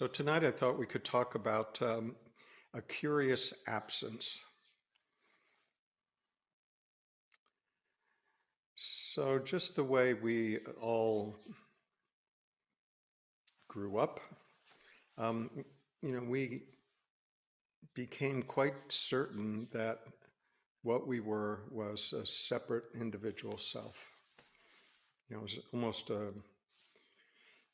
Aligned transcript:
So 0.00 0.06
tonight 0.06 0.44
I 0.44 0.50
thought 0.50 0.78
we 0.78 0.86
could 0.86 1.04
talk 1.04 1.34
about 1.34 1.78
um, 1.82 2.16
a 2.72 2.80
curious 2.80 3.52
absence. 3.66 4.40
So, 8.76 9.38
just 9.38 9.76
the 9.76 9.84
way 9.84 10.14
we 10.14 10.60
all 10.80 11.36
grew 13.68 13.98
up, 13.98 14.20
um, 15.18 15.50
you 16.00 16.12
know, 16.12 16.22
we 16.26 16.62
became 17.92 18.42
quite 18.42 18.72
certain 18.88 19.68
that 19.70 19.98
what 20.80 21.06
we 21.06 21.20
were 21.20 21.64
was 21.70 22.14
a 22.14 22.24
separate 22.24 22.86
individual 22.98 23.58
self. 23.58 24.02
You 25.28 25.36
know, 25.36 25.40
it 25.40 25.42
was 25.42 25.58
almost 25.74 26.08
a 26.08 26.32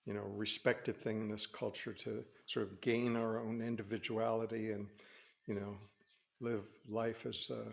you 0.06 0.14
know 0.14 0.24
respected 0.34 0.96
thing 0.96 1.20
in 1.22 1.28
this 1.28 1.46
culture 1.46 1.92
to 1.92 2.24
sort 2.46 2.66
of 2.66 2.80
gain 2.80 3.16
our 3.16 3.38
own 3.40 3.60
individuality 3.60 4.70
and 4.70 4.86
you 5.46 5.54
know 5.54 5.76
live 6.40 6.64
life 6.88 7.26
as 7.26 7.50
a 7.50 7.64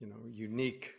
you 0.00 0.06
know 0.06 0.16
unique 0.32 0.94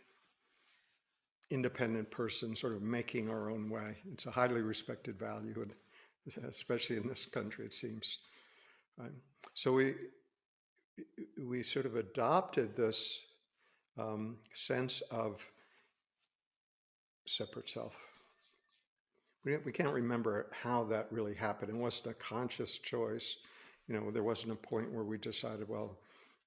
independent 1.50 2.08
person 2.10 2.54
sort 2.54 2.72
of 2.72 2.80
making 2.80 3.28
our 3.28 3.50
own 3.50 3.68
way 3.68 3.96
it's 4.12 4.26
a 4.26 4.30
highly 4.30 4.62
respected 4.62 5.18
value 5.18 5.54
and 5.62 6.44
especially 6.48 6.96
in 6.96 7.08
this 7.08 7.26
country 7.26 7.66
it 7.66 7.74
seems 7.74 8.18
right? 8.98 9.10
so 9.54 9.72
we 9.72 9.94
we 11.44 11.62
sort 11.62 11.86
of 11.86 11.96
adopted 11.96 12.76
this 12.76 13.24
um, 13.98 14.36
sense 14.52 15.00
of 15.10 15.42
separate 17.26 17.68
self 17.68 17.94
we, 19.44 19.56
we 19.58 19.72
can't 19.72 19.92
remember 19.92 20.46
how 20.52 20.84
that 20.84 21.08
really 21.10 21.34
happened. 21.34 21.70
It 21.70 21.76
wasn't 21.76 22.08
a 22.08 22.14
conscious 22.14 22.78
choice. 22.78 23.36
You 23.88 23.98
know, 23.98 24.10
there 24.10 24.22
wasn't 24.22 24.52
a 24.52 24.56
point 24.56 24.92
where 24.92 25.04
we 25.04 25.18
decided, 25.18 25.68
well, 25.68 25.98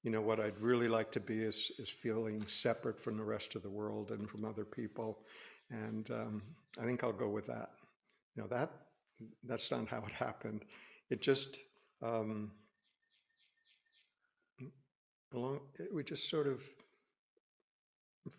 you 0.03 0.11
know, 0.11 0.21
what 0.21 0.39
I'd 0.39 0.59
really 0.59 0.87
like 0.87 1.11
to 1.13 1.19
be 1.19 1.39
is, 1.39 1.71
is 1.79 1.89
feeling 1.89 2.45
separate 2.47 3.01
from 3.01 3.17
the 3.17 3.23
rest 3.23 3.55
of 3.55 3.63
the 3.63 3.69
world 3.69 4.11
and 4.11 4.29
from 4.29 4.45
other 4.45 4.65
people. 4.65 5.19
And 5.71 6.09
um, 6.11 6.41
I 6.79 6.85
think 6.85 7.03
I'll 7.03 7.13
go 7.13 7.29
with 7.29 7.47
that. 7.47 7.71
You 8.35 8.43
know, 8.43 8.47
that 8.49 8.71
that's 9.45 9.71
not 9.71 9.87
how 9.87 9.99
it 9.99 10.11
happened. 10.11 10.65
It 11.09 11.21
just 11.21 11.59
um, 12.01 12.51
along. 15.33 15.61
We 15.93 16.03
just 16.03 16.29
sort 16.29 16.47
of 16.47 16.61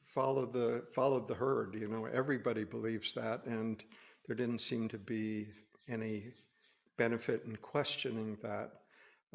followed 0.05 0.52
the 0.52 0.84
followed 0.94 1.28
the 1.28 1.34
herd. 1.34 1.75
You 1.75 1.88
know, 1.88 2.06
everybody 2.06 2.64
believes 2.64 3.12
that, 3.14 3.44
and 3.47 3.82
there 4.27 4.36
didn't 4.36 4.61
seem 4.61 4.89
to 4.89 4.98
be 4.98 5.48
any 5.89 6.33
benefit 6.97 7.44
in 7.47 7.56
questioning 7.56 8.36
that 8.42 8.70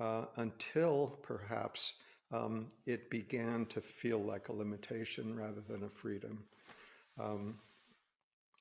uh, 0.01 0.25
until 0.37 1.19
perhaps 1.23 1.93
um, 2.31 2.67
it 2.85 3.09
began 3.09 3.65
to 3.67 3.81
feel 3.81 4.19
like 4.19 4.49
a 4.49 4.53
limitation 4.53 5.35
rather 5.35 5.61
than 5.67 5.83
a 5.83 5.89
freedom. 5.89 6.43
Um, 7.19 7.59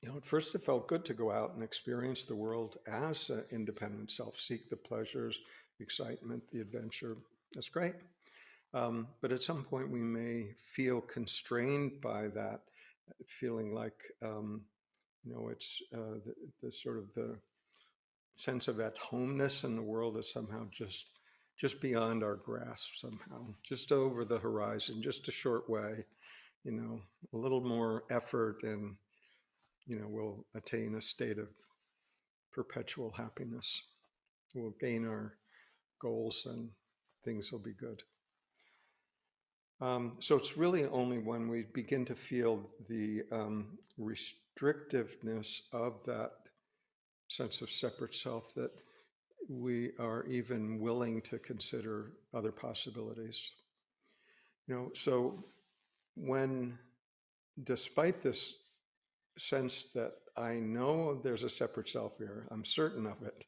you 0.02 0.08
know, 0.08 0.16
at 0.16 0.24
first 0.24 0.54
it 0.54 0.64
felt 0.64 0.88
good 0.88 1.04
to 1.06 1.14
go 1.14 1.30
out 1.30 1.54
and 1.54 1.62
experience 1.62 2.24
the 2.24 2.34
world 2.34 2.78
as 2.86 3.30
an 3.30 3.44
independent 3.50 4.10
self, 4.10 4.38
seek 4.38 4.70
the 4.70 4.76
pleasures, 4.76 5.38
the 5.78 5.84
excitement, 5.84 6.42
the 6.52 6.60
adventure. 6.60 7.16
That's 7.54 7.68
great. 7.68 7.94
Um, 8.74 9.08
but 9.20 9.32
at 9.32 9.42
some 9.42 9.64
point, 9.64 9.90
we 9.90 10.00
may 10.00 10.50
feel 10.74 11.00
constrained 11.00 12.00
by 12.00 12.28
that, 12.28 12.60
feeling 13.26 13.74
like 13.74 14.02
um, 14.22 14.62
you 15.24 15.32
know, 15.32 15.48
it's 15.48 15.82
uh, 15.94 16.18
the, 16.24 16.34
the 16.62 16.72
sort 16.72 16.98
of 16.98 17.12
the 17.14 17.36
sense 18.34 18.68
of 18.68 18.78
at 18.80 18.96
homeness 18.98 19.64
in 19.64 19.74
the 19.74 19.82
world 19.82 20.16
is 20.16 20.32
somehow 20.32 20.66
just 20.70 21.10
just 21.58 21.80
beyond 21.80 22.22
our 22.22 22.36
grasp 22.36 22.92
somehow, 22.94 23.44
just 23.64 23.90
over 23.90 24.24
the 24.24 24.38
horizon, 24.38 25.02
just 25.02 25.26
a 25.26 25.32
short 25.32 25.68
way. 25.68 26.04
You 26.64 26.72
know, 26.72 27.00
a 27.32 27.36
little 27.36 27.60
more 27.60 28.04
effort, 28.10 28.62
and 28.62 28.96
you 29.86 29.98
know, 29.98 30.06
we'll 30.08 30.44
attain 30.54 30.94
a 30.94 31.02
state 31.02 31.38
of 31.38 31.48
perpetual 32.52 33.10
happiness. 33.10 33.82
We'll 34.54 34.74
gain 34.80 35.06
our 35.06 35.34
goals, 36.00 36.46
and 36.48 36.70
things 37.24 37.50
will 37.50 37.58
be 37.60 37.72
good. 37.72 38.02
Um, 39.80 40.16
so 40.18 40.36
it's 40.36 40.56
really 40.56 40.86
only 40.86 41.18
when 41.18 41.48
we 41.48 41.62
begin 41.72 42.04
to 42.06 42.14
feel 42.14 42.68
the 42.88 43.22
um, 43.30 43.78
restrictiveness 43.98 45.62
of 45.72 46.00
that 46.04 46.32
sense 47.28 47.60
of 47.60 47.70
separate 47.70 48.14
self 48.14 48.54
that 48.54 48.72
we 49.48 49.92
are 49.98 50.24
even 50.26 50.80
willing 50.80 51.22
to 51.22 51.38
consider 51.38 52.12
other 52.34 52.50
possibilities. 52.50 53.52
You 54.66 54.74
know, 54.74 54.90
so 54.94 55.44
when, 56.16 56.78
despite 57.64 58.20
this 58.20 58.54
sense 59.38 59.86
that 59.94 60.12
I 60.36 60.54
know 60.54 61.20
there's 61.22 61.44
a 61.44 61.50
separate 61.50 61.88
self 61.88 62.18
here, 62.18 62.48
I'm 62.50 62.64
certain 62.64 63.06
of 63.06 63.22
it. 63.22 63.44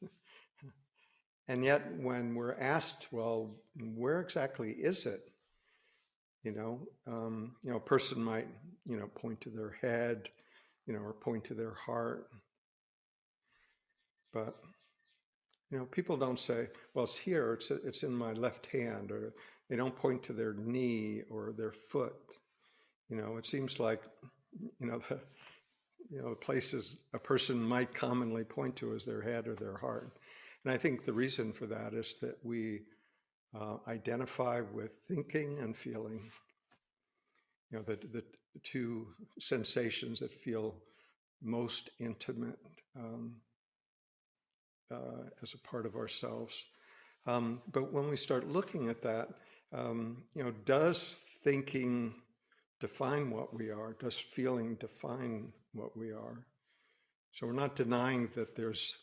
and 1.47 1.63
yet, 1.63 1.81
when 1.99 2.33
we're 2.33 2.57
asked, 2.57 3.09
well, 3.11 3.55
where 3.95 4.21
exactly 4.21 4.71
is 4.71 5.05
it? 5.05 5.30
You 6.43 6.51
know, 6.51 6.79
um, 7.07 7.55
you 7.61 7.69
know, 7.69 7.77
a 7.77 7.81
person 7.81 8.23
might, 8.23 8.47
you 8.85 8.97
know, 8.97 9.07
point 9.07 9.41
to 9.41 9.49
their 9.49 9.75
head, 9.81 10.29
you 10.87 10.93
know, 10.93 10.99
or 10.99 11.13
point 11.13 11.43
to 11.45 11.53
their 11.53 11.73
heart. 11.73 12.27
But 14.33 14.55
you 15.69 15.77
know, 15.77 15.85
people 15.85 16.17
don't 16.17 16.39
say, 16.39 16.67
"Well, 16.93 17.05
it's 17.05 17.17
here. 17.17 17.53
It's 17.53 17.71
it's 17.71 18.03
in 18.03 18.13
my 18.13 18.33
left 18.33 18.65
hand," 18.67 19.11
or 19.11 19.33
they 19.69 19.75
don't 19.75 19.95
point 19.95 20.23
to 20.23 20.33
their 20.33 20.53
knee 20.53 21.21
or 21.29 21.53
their 21.53 21.71
foot. 21.71 22.15
You 23.09 23.17
know, 23.17 23.37
it 23.37 23.45
seems 23.45 23.79
like, 23.79 24.03
you 24.79 24.87
know, 24.87 24.99
the 25.09 25.19
you 26.09 26.21
know 26.21 26.35
places 26.35 27.03
a 27.13 27.19
person 27.19 27.61
might 27.61 27.93
commonly 27.93 28.43
point 28.43 28.75
to 28.77 28.93
is 28.95 29.05
their 29.05 29.21
head 29.21 29.47
or 29.47 29.55
their 29.55 29.77
heart. 29.77 30.11
And 30.63 30.73
I 30.73 30.77
think 30.77 31.05
the 31.05 31.13
reason 31.13 31.51
for 31.53 31.67
that 31.67 31.93
is 31.93 32.15
that 32.21 32.37
we 32.43 32.81
uh, 33.59 33.77
identify 33.87 34.61
with 34.73 34.99
thinking 35.07 35.59
and 35.59 35.75
feeling. 35.75 36.31
You 37.71 37.77
know, 37.77 37.83
the, 37.83 37.99
the 38.11 38.23
two 38.63 39.07
sensations 39.39 40.19
that 40.19 40.33
feel 40.33 40.75
most 41.41 41.89
intimate 41.99 42.59
um, 42.97 43.35
uh, 44.91 45.23
as 45.41 45.53
a 45.53 45.67
part 45.67 45.85
of 45.85 45.95
ourselves. 45.95 46.65
Um, 47.27 47.61
but 47.71 47.93
when 47.93 48.09
we 48.09 48.17
start 48.17 48.47
looking 48.47 48.89
at 48.89 49.01
that, 49.03 49.29
um, 49.73 50.23
you 50.35 50.43
know, 50.43 50.51
does 50.65 51.23
thinking 51.43 52.13
define 52.79 53.29
what 53.29 53.53
we 53.53 53.69
are? 53.69 53.95
Does 53.99 54.17
feeling 54.17 54.75
define 54.75 55.53
what 55.73 55.95
we 55.95 56.11
are? 56.11 56.45
So 57.31 57.47
we're 57.47 57.53
not 57.53 57.75
denying 57.75 58.29
that 58.35 58.55
there's 58.55 58.97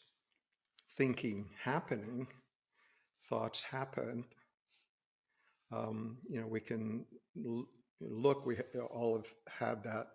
thinking 0.96 1.48
happening, 1.62 2.26
thoughts 3.22 3.62
happen, 3.62 4.24
um, 5.72 6.18
you 6.28 6.40
know, 6.40 6.46
we 6.46 6.60
can 6.60 7.04
look, 8.00 8.46
we 8.46 8.56
all 8.90 9.16
have 9.16 9.26
had 9.48 9.82
that 9.84 10.08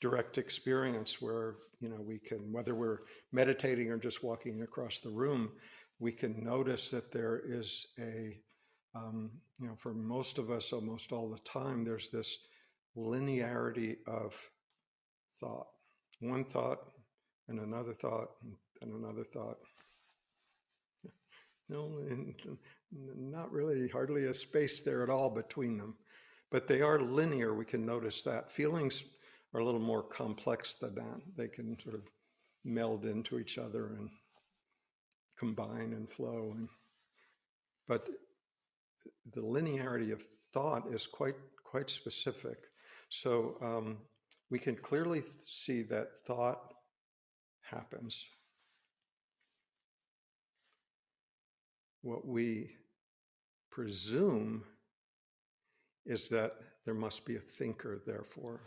direct 0.00 0.38
experience 0.38 1.20
where, 1.20 1.56
you 1.80 1.88
know, 1.88 2.00
we 2.00 2.18
can, 2.18 2.52
whether 2.52 2.74
we're 2.74 3.00
meditating 3.32 3.90
or 3.90 3.98
just 3.98 4.22
walking 4.22 4.62
across 4.62 5.00
the 5.00 5.10
room, 5.10 5.52
we 5.98 6.12
can 6.12 6.44
notice 6.44 6.90
that 6.90 7.10
there 7.10 7.42
is 7.46 7.86
a, 7.98 8.38
um, 8.94 9.30
you 9.60 9.66
know, 9.66 9.74
for 9.76 9.92
most 9.92 10.38
of 10.38 10.50
us, 10.50 10.72
almost 10.72 11.12
all 11.12 11.28
the 11.28 11.38
time, 11.38 11.84
there's 11.84 12.10
this 12.10 12.38
linearity 12.96 13.96
of 14.06 14.34
thought. 15.40 15.66
One 16.20 16.44
thought 16.44 16.78
and 17.48 17.60
another 17.60 17.94
thought 17.94 18.28
and 18.82 18.92
another 18.92 19.24
thought. 19.24 19.58
No, 21.70 21.98
and 22.08 22.34
not 22.92 23.52
really, 23.52 23.88
hardly 23.88 24.26
a 24.26 24.34
space 24.34 24.80
there 24.80 25.02
at 25.02 25.10
all 25.10 25.30
between 25.30 25.76
them. 25.78 25.94
But 26.50 26.66
they 26.66 26.80
are 26.80 27.00
linear, 27.00 27.54
we 27.54 27.64
can 27.64 27.84
notice 27.84 28.22
that. 28.22 28.50
Feelings 28.50 29.04
are 29.52 29.60
a 29.60 29.64
little 29.64 29.80
more 29.80 30.02
complex 30.02 30.74
than 30.74 30.94
that. 30.94 31.20
They 31.36 31.48
can 31.48 31.78
sort 31.78 31.94
of 31.94 32.02
meld 32.64 33.06
into 33.06 33.38
each 33.38 33.58
other 33.58 33.94
and 33.98 34.08
combine 35.38 35.92
and 35.92 36.08
flow. 36.08 36.52
And, 36.56 36.68
but 37.86 38.06
the 39.34 39.42
linearity 39.42 40.12
of 40.12 40.24
thought 40.52 40.92
is 40.92 41.06
quite 41.06 41.36
quite 41.64 41.90
specific. 41.90 42.56
So 43.10 43.56
um, 43.60 43.98
we 44.50 44.58
can 44.58 44.74
clearly 44.76 45.22
see 45.44 45.82
that 45.82 46.08
thought 46.26 46.72
happens. 47.60 48.28
What 52.02 52.26
we 52.26 52.70
presume 53.78 54.64
is 56.04 56.28
that 56.28 56.54
there 56.84 56.94
must 56.94 57.24
be 57.24 57.36
a 57.36 57.40
thinker, 57.40 58.00
therefore. 58.04 58.58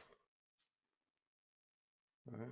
Right? 2.31 2.48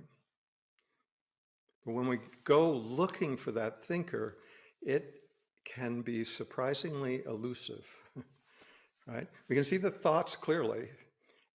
But 1.86 1.92
when 1.94 2.06
we 2.06 2.18
go 2.44 2.70
looking 2.70 3.38
for 3.38 3.50
that 3.52 3.82
thinker, 3.82 4.36
it 4.82 5.22
can 5.64 6.02
be 6.02 6.22
surprisingly 6.22 7.22
elusive, 7.24 7.86
right? 9.06 9.26
We 9.48 9.54
can 9.56 9.64
see 9.64 9.78
the 9.78 9.90
thoughts 9.90 10.36
clearly, 10.36 10.90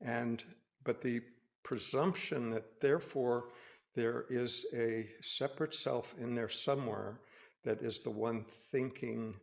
and 0.02 0.44
but 0.84 1.04
the 1.04 1.22
presumption 1.62 2.50
that 2.50 2.82
therefore 2.82 3.50
there 3.94 4.26
is 4.32 4.66
a 4.74 5.08
separate 5.22 5.76
self 5.76 6.16
in 6.20 6.34
there 6.34 6.50
somewhere 6.50 7.20
that 7.64 7.84
is 7.84 8.00
the 8.00 8.10
one 8.10 8.44
thinking 8.72 9.36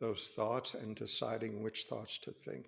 those 0.00 0.30
thoughts 0.36 0.74
and 0.74 0.94
deciding 0.94 1.62
which 1.62 1.86
thoughts 1.88 2.18
to 2.18 2.32
think. 2.32 2.66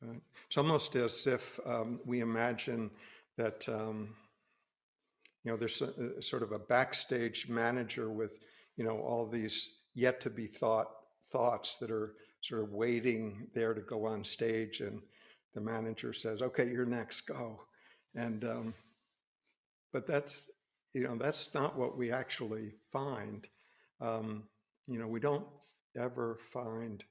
Right? 0.00 0.20
It's 0.46 0.56
almost 0.56 0.96
as 0.96 1.26
if 1.26 1.58
um, 1.66 2.00
we 2.04 2.20
imagine 2.20 2.90
that 3.36 3.68
um, 3.68 4.14
you 5.44 5.50
know 5.50 5.56
there's 5.56 5.82
a, 5.82 6.18
a 6.18 6.22
sort 6.22 6.42
of 6.42 6.52
a 6.52 6.58
backstage 6.58 7.48
manager 7.48 8.10
with 8.10 8.40
you 8.76 8.84
know 8.84 8.98
all 8.98 9.26
these 9.26 9.78
yet 9.94 10.20
to 10.22 10.30
be 10.30 10.46
thought 10.46 10.88
thoughts 11.30 11.76
that 11.76 11.90
are 11.90 12.14
sort 12.42 12.62
of 12.62 12.72
waiting 12.72 13.46
there 13.54 13.74
to 13.74 13.80
go 13.80 14.06
on 14.06 14.24
stage 14.24 14.80
and 14.80 15.00
the 15.54 15.60
manager 15.60 16.12
says 16.12 16.42
okay 16.42 16.68
you're 16.68 16.86
next 16.86 17.22
go 17.22 17.60
and 18.14 18.44
um, 18.44 18.74
but 19.92 20.06
that's 20.06 20.50
you 20.92 21.02
know 21.02 21.16
that's 21.16 21.50
not 21.54 21.76
what 21.78 21.96
we 21.96 22.10
actually 22.10 22.72
find 22.92 23.46
um, 24.00 24.44
you 24.86 24.98
know 24.98 25.08
we 25.08 25.20
don't 25.20 25.46
ever 26.00 26.38
find 26.52 27.04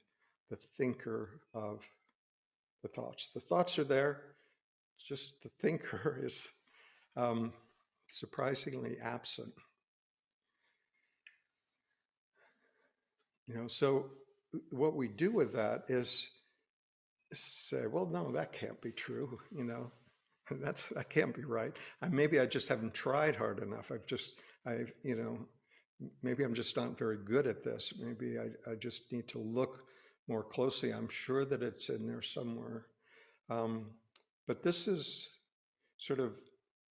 the 0.50 0.56
thinker 0.78 1.40
of 1.54 1.82
the 2.82 2.88
thoughts 2.88 3.28
the 3.34 3.40
thoughts 3.40 3.78
are 3.78 3.84
there 3.84 4.22
just 5.08 5.42
the 5.42 5.50
thinker 5.60 6.20
is 6.24 6.48
um, 7.16 7.52
surprisingly 8.08 8.96
absent 9.02 9.52
You 13.46 13.54
know, 13.54 13.68
so 13.68 14.06
what 14.70 14.94
we 14.94 15.08
do 15.08 15.30
with 15.30 15.52
that 15.54 15.84
is 15.88 16.30
say, 17.32 17.86
well, 17.86 18.06
no, 18.06 18.32
that 18.32 18.52
can't 18.52 18.80
be 18.80 18.92
true. 18.92 19.38
You 19.56 19.64
know, 19.64 19.90
that's 20.50 20.84
that 20.86 21.10
can't 21.10 21.34
be 21.34 21.44
right. 21.44 21.72
Maybe 22.10 22.40
I 22.40 22.46
just 22.46 22.68
haven't 22.68 22.94
tried 22.94 23.36
hard 23.36 23.60
enough. 23.62 23.90
I've 23.92 24.06
just, 24.06 24.36
I've, 24.66 24.92
you 25.02 25.16
know, 25.16 25.38
maybe 26.22 26.44
I'm 26.44 26.54
just 26.54 26.76
not 26.76 26.98
very 26.98 27.18
good 27.24 27.46
at 27.46 27.64
this. 27.64 27.92
Maybe 27.98 28.38
I, 28.38 28.70
I 28.70 28.74
just 28.74 29.12
need 29.12 29.28
to 29.28 29.38
look 29.38 29.84
more 30.28 30.42
closely. 30.44 30.92
I'm 30.92 31.08
sure 31.08 31.44
that 31.44 31.62
it's 31.62 31.88
in 31.88 32.06
there 32.06 32.22
somewhere. 32.22 32.86
Um, 33.50 33.90
but 34.46 34.62
this 34.62 34.88
is 34.88 35.30
sort 35.98 36.20
of 36.20 36.32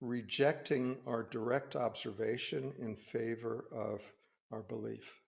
rejecting 0.01 0.97
our 1.07 1.23
direct 1.23 1.75
observation 1.75 2.73
in 2.79 2.95
favor 2.95 3.65
of 3.73 4.01
our 4.51 4.61
belief, 4.63 5.19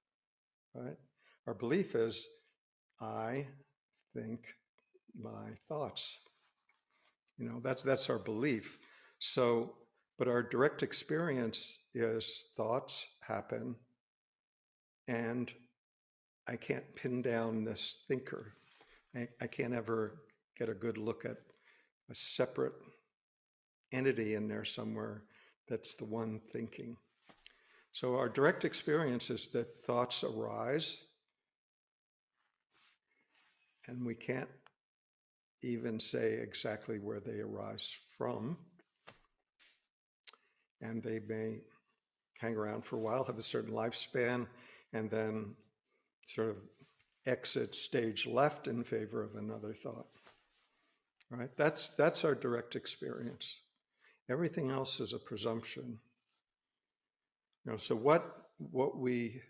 right? 0.74 0.98
Our 1.48 1.54
belief 1.54 1.96
is, 1.96 2.28
I 3.02 3.48
think 4.14 4.42
my 5.20 5.52
thoughts. 5.68 6.20
You 7.38 7.48
know, 7.48 7.60
that's 7.64 7.84
that's 7.84 8.10
our 8.10 8.20
belief. 8.20 8.80
So, 9.20 9.76
but 10.18 10.28
our 10.28 10.44
direct 10.44 10.84
experience 10.84 11.80
is 11.94 12.46
thoughts 12.56 13.06
happen, 13.28 13.76
and 15.08 15.52
I 16.48 16.56
can't 16.56 16.96
pin 16.96 17.22
down 17.22 17.64
this 17.64 17.98
thinker. 18.08 18.54
I, 19.16 19.28
I 19.42 19.48
can't 19.48 19.74
ever 19.74 20.22
get 20.58 20.70
a 20.70 20.74
good 20.74 20.98
look 20.98 21.26
at 21.26 21.38
a 22.10 22.16
separate 22.16 22.74
entity 23.92 24.36
in 24.36 24.48
there 24.48 24.66
somewhere 24.66 25.24
that's 25.68 25.96
the 25.96 26.06
one 26.06 26.40
thinking. 26.52 26.98
So 27.92 28.16
our 28.16 28.30
direct 28.30 28.66
experience 28.66 29.30
is 29.30 29.48
that 29.50 29.82
thoughts 29.84 30.24
arise 30.24 31.04
and 33.88 34.06
we 34.06 34.16
can't 34.16 34.50
even 35.62 36.00
say 36.00 36.34
exactly 36.34 37.00
where 37.00 37.20
they 37.20 37.40
arise 37.40 37.98
from. 38.18 38.58
And 40.82 41.02
they 41.02 41.20
may 41.28 41.60
hang 42.40 42.56
around 42.56 42.84
for 42.86 42.98
a 42.98 43.00
while, 43.00 43.24
have 43.24 43.38
a 43.38 43.42
certain 43.44 43.74
lifespan, 43.74 44.48
and 44.94 45.10
then 45.10 45.56
sort 46.28 46.50
of 46.50 46.58
exit 47.26 47.74
stage 47.74 48.26
left 48.26 48.68
in 48.68 48.84
favor 48.84 49.24
of 49.24 49.36
another 49.36 49.74
thought. 49.74 50.08
Right? 51.30 51.50
That's 51.58 51.92
that's 51.98 52.24
our 52.24 52.36
direct 52.36 52.76
experience. 52.76 53.62
Everything 54.30 54.72
else 54.72 55.00
is 55.00 55.14
a 55.14 55.20
presumption. 55.20 56.00
You 57.66 57.72
know, 57.72 57.78
so 57.78 57.96
what 57.96 58.48
what 58.58 58.98
we 58.98 59.42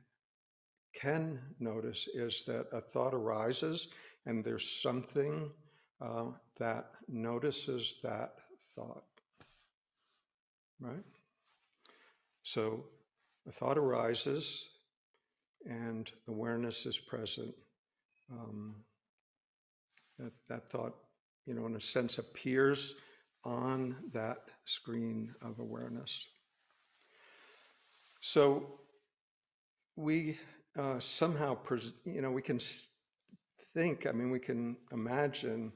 can 0.96 1.42
notice 1.60 2.08
is 2.08 2.44
that 2.48 2.68
a 2.72 2.82
thought 2.82 3.14
arises 3.14 3.90
and 4.26 4.44
there's 4.44 4.82
something 4.82 5.52
uh, 6.02 6.26
that 6.58 6.92
notices 7.08 7.98
that 8.04 8.34
thought. 8.76 9.04
Right? 10.80 11.04
So 12.46 12.86
a 13.48 13.52
thought 13.52 13.78
arises 13.78 14.70
and 15.66 16.10
awareness 16.28 16.86
is 16.86 16.98
present. 16.98 17.54
Um, 18.32 18.76
that, 20.20 20.32
that 20.48 20.70
thought, 20.70 20.94
you 21.48 21.56
know, 21.56 21.66
in 21.66 21.76
a 21.76 21.80
sense, 21.80 22.20
appears 22.20 22.96
on 23.44 23.96
that 24.14 24.38
screen 24.66 25.34
of 25.42 25.60
awareness. 25.60 26.28
So 28.22 28.80
we 29.96 30.38
uh, 30.78 31.00
somehow, 31.00 31.56
pres- 31.56 31.94
you 32.06 32.22
know, 32.22 32.32
we 32.32 32.44
can 32.44 32.60
think, 33.74 34.06
I 34.06 34.12
mean, 34.12 34.30
we 34.30 34.40
can 34.40 34.78
imagine 34.92 35.72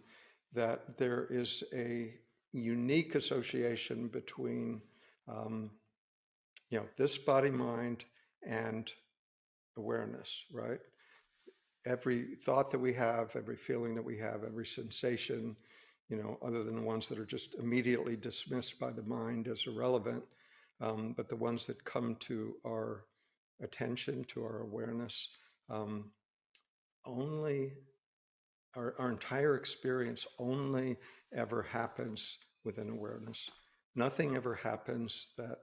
that 0.54 0.98
there 1.00 1.26
is 1.32 1.64
a 1.74 2.14
unique 2.52 3.16
association 3.16 4.08
between, 4.08 4.82
um, 5.28 5.72
you 6.70 6.80
know, 6.80 6.86
this 6.98 7.18
body 7.18 7.50
mind 7.50 8.06
and 8.46 8.92
awareness, 9.78 10.46
right? 10.54 10.80
Every 11.86 12.36
thought 12.44 12.72
that 12.72 12.80
we 12.80 12.94
have, 12.94 13.36
every 13.36 13.56
feeling 13.56 13.96
that 13.96 14.04
we 14.06 14.18
have, 14.18 14.44
every 14.44 14.66
sensation, 14.66 15.56
you 16.10 16.18
know, 16.18 16.38
other 16.46 16.64
than 16.64 16.76
the 16.76 16.82
ones 16.82 17.08
that 17.08 17.20
are 17.20 17.26
just 17.26 17.56
immediately 17.56 18.16
dismissed 18.16 18.80
by 18.80 18.92
the 18.92 19.04
mind 19.04 19.48
as 19.48 19.66
irrelevant, 19.66 20.24
um, 20.82 21.14
but 21.16 21.30
the 21.30 21.36
ones 21.36 21.66
that 21.68 21.84
come 21.86 22.16
to 22.20 22.56
our 22.66 23.06
attention, 23.62 24.24
to 24.26 24.44
our 24.44 24.62
awareness, 24.62 25.30
um, 25.70 26.12
only 27.06 27.74
our, 28.76 28.94
our 29.00 29.10
entire 29.10 29.56
experience 29.56 30.28
only 30.38 30.98
ever 31.34 31.64
happens 31.64 32.38
within 32.64 32.90
awareness. 32.90 33.50
Nothing 33.96 34.36
ever 34.36 34.56
happens 34.56 35.30
that 35.38 35.60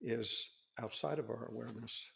is 0.00 0.50
outside 0.80 1.18
of 1.18 1.30
our 1.30 1.48
awareness. 1.50 2.06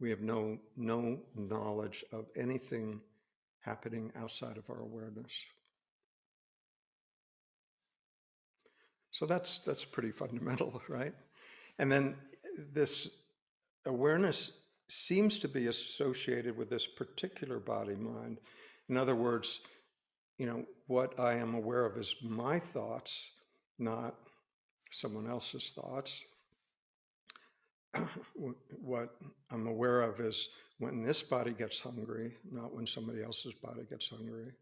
We 0.00 0.10
have 0.10 0.20
no, 0.20 0.58
no 0.76 1.20
knowledge 1.36 2.04
of 2.12 2.26
anything 2.36 3.00
happening 3.60 4.12
outside 4.16 4.56
of 4.56 4.68
our 4.68 4.80
awareness. 4.80 5.32
So 9.10 9.26
that's 9.26 9.60
that's 9.60 9.84
pretty 9.84 10.10
fundamental, 10.10 10.82
right? 10.88 11.14
And 11.78 11.90
then 11.90 12.16
this 12.72 13.08
awareness 13.86 14.52
seems 14.88 15.38
to 15.38 15.48
be 15.48 15.68
associated 15.68 16.56
with 16.56 16.68
this 16.68 16.86
particular 16.86 17.58
body 17.58 17.94
mind. 17.94 18.38
In 18.88 18.96
other 18.96 19.14
words, 19.14 19.60
you 20.38 20.46
know, 20.46 20.64
what 20.88 21.18
I 21.18 21.34
am 21.36 21.54
aware 21.54 21.86
of 21.86 21.96
is 21.96 22.16
my 22.22 22.58
thoughts, 22.58 23.30
not 23.78 24.14
someone 24.90 25.28
else's 25.28 25.70
thoughts. 25.70 26.24
What 28.80 29.16
I'm 29.50 29.66
aware 29.66 30.02
of 30.02 30.20
is 30.20 30.48
when 30.78 31.02
this 31.02 31.22
body 31.22 31.52
gets 31.52 31.80
hungry, 31.80 32.32
not 32.50 32.74
when 32.74 32.86
somebody 32.86 33.22
else's 33.22 33.54
body 33.54 33.82
gets 33.88 34.08
hungry. 34.08 34.52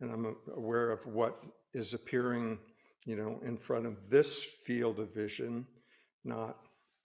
And 0.00 0.10
I'm 0.12 0.36
aware 0.56 0.90
of 0.90 1.04
what 1.06 1.42
is 1.74 1.94
appearing, 1.94 2.58
you 3.06 3.16
know, 3.16 3.40
in 3.44 3.56
front 3.56 3.86
of 3.86 3.96
this 4.10 4.42
field 4.66 4.98
of 4.98 5.14
vision, 5.14 5.66
not 6.24 6.58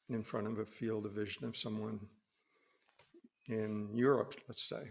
in 0.09 0.23
front 0.23 0.47
of 0.47 0.59
a 0.59 0.65
field 0.65 1.05
of 1.05 1.13
vision 1.13 1.45
of 1.45 1.55
someone 1.55 1.99
in 3.47 3.89
Europe, 3.93 4.35
let's 4.47 4.67
say. 4.67 4.89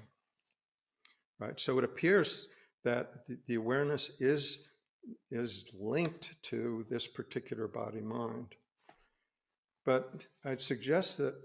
Right? 1.39 1.59
So 1.61 1.79
it 1.79 1.85
appears 1.85 2.49
that 2.85 3.27
the, 3.47 3.57
awareness 3.57 4.13
is, 4.21 4.63
is 5.31 5.65
linked 5.79 6.35
to 6.45 6.87
this 6.89 7.07
particular 7.07 7.67
body 7.67 8.01
mind. 8.01 8.55
But 9.87 10.27
I'd 10.45 10.61
suggest 10.61 11.17
that 11.19 11.37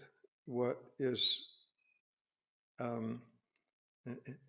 what 0.46 0.84
is 1.00 1.46
um, 2.80 3.22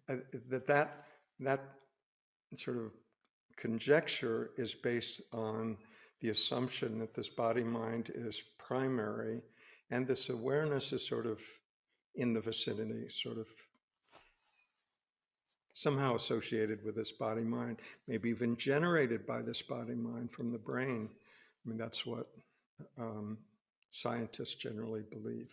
that 0.08 0.66
that 0.66 1.04
that 1.40 1.61
sort 2.56 2.78
of 2.78 2.92
conjecture 3.56 4.50
is 4.56 4.75
based 4.75 5.20
on 5.32 5.76
the 6.22 6.30
assumption 6.30 6.99
that 7.00 7.14
this 7.14 7.28
body 7.28 7.62
mind 7.62 8.11
is 8.14 8.42
primary 8.58 9.42
and 9.90 10.06
this 10.06 10.30
awareness 10.30 10.92
is 10.92 11.06
sort 11.06 11.26
of 11.26 11.38
in 12.14 12.32
the 12.32 12.40
vicinity, 12.40 13.08
sort 13.11 13.37
of 13.37 13.46
somehow 15.75 16.16
associated 16.16 16.82
with 16.84 16.94
this 16.94 17.12
body 17.12 17.42
mind, 17.42 17.80
maybe 18.08 18.30
even 18.30 18.56
generated 18.56 19.26
by 19.26 19.42
this 19.42 19.61
body 19.61 19.94
mind 19.94 20.30
from 20.30 20.50
the 20.50 20.58
brain. 20.58 21.11
I 21.11 21.68
mean, 21.68 21.78
that's 21.78 22.06
what 22.06 22.28
um, 22.99 23.37
scientists 23.92 24.54
generally 24.54 25.02
believe. 25.02 25.52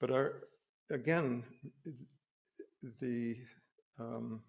But 0.00 0.10
our, 0.10 0.32
again, 0.90 1.44
the 3.00 3.36
um, 4.00 4.40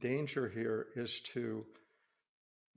danger 0.00 0.48
here 0.48 0.86
is 0.96 1.20
to 1.20 1.64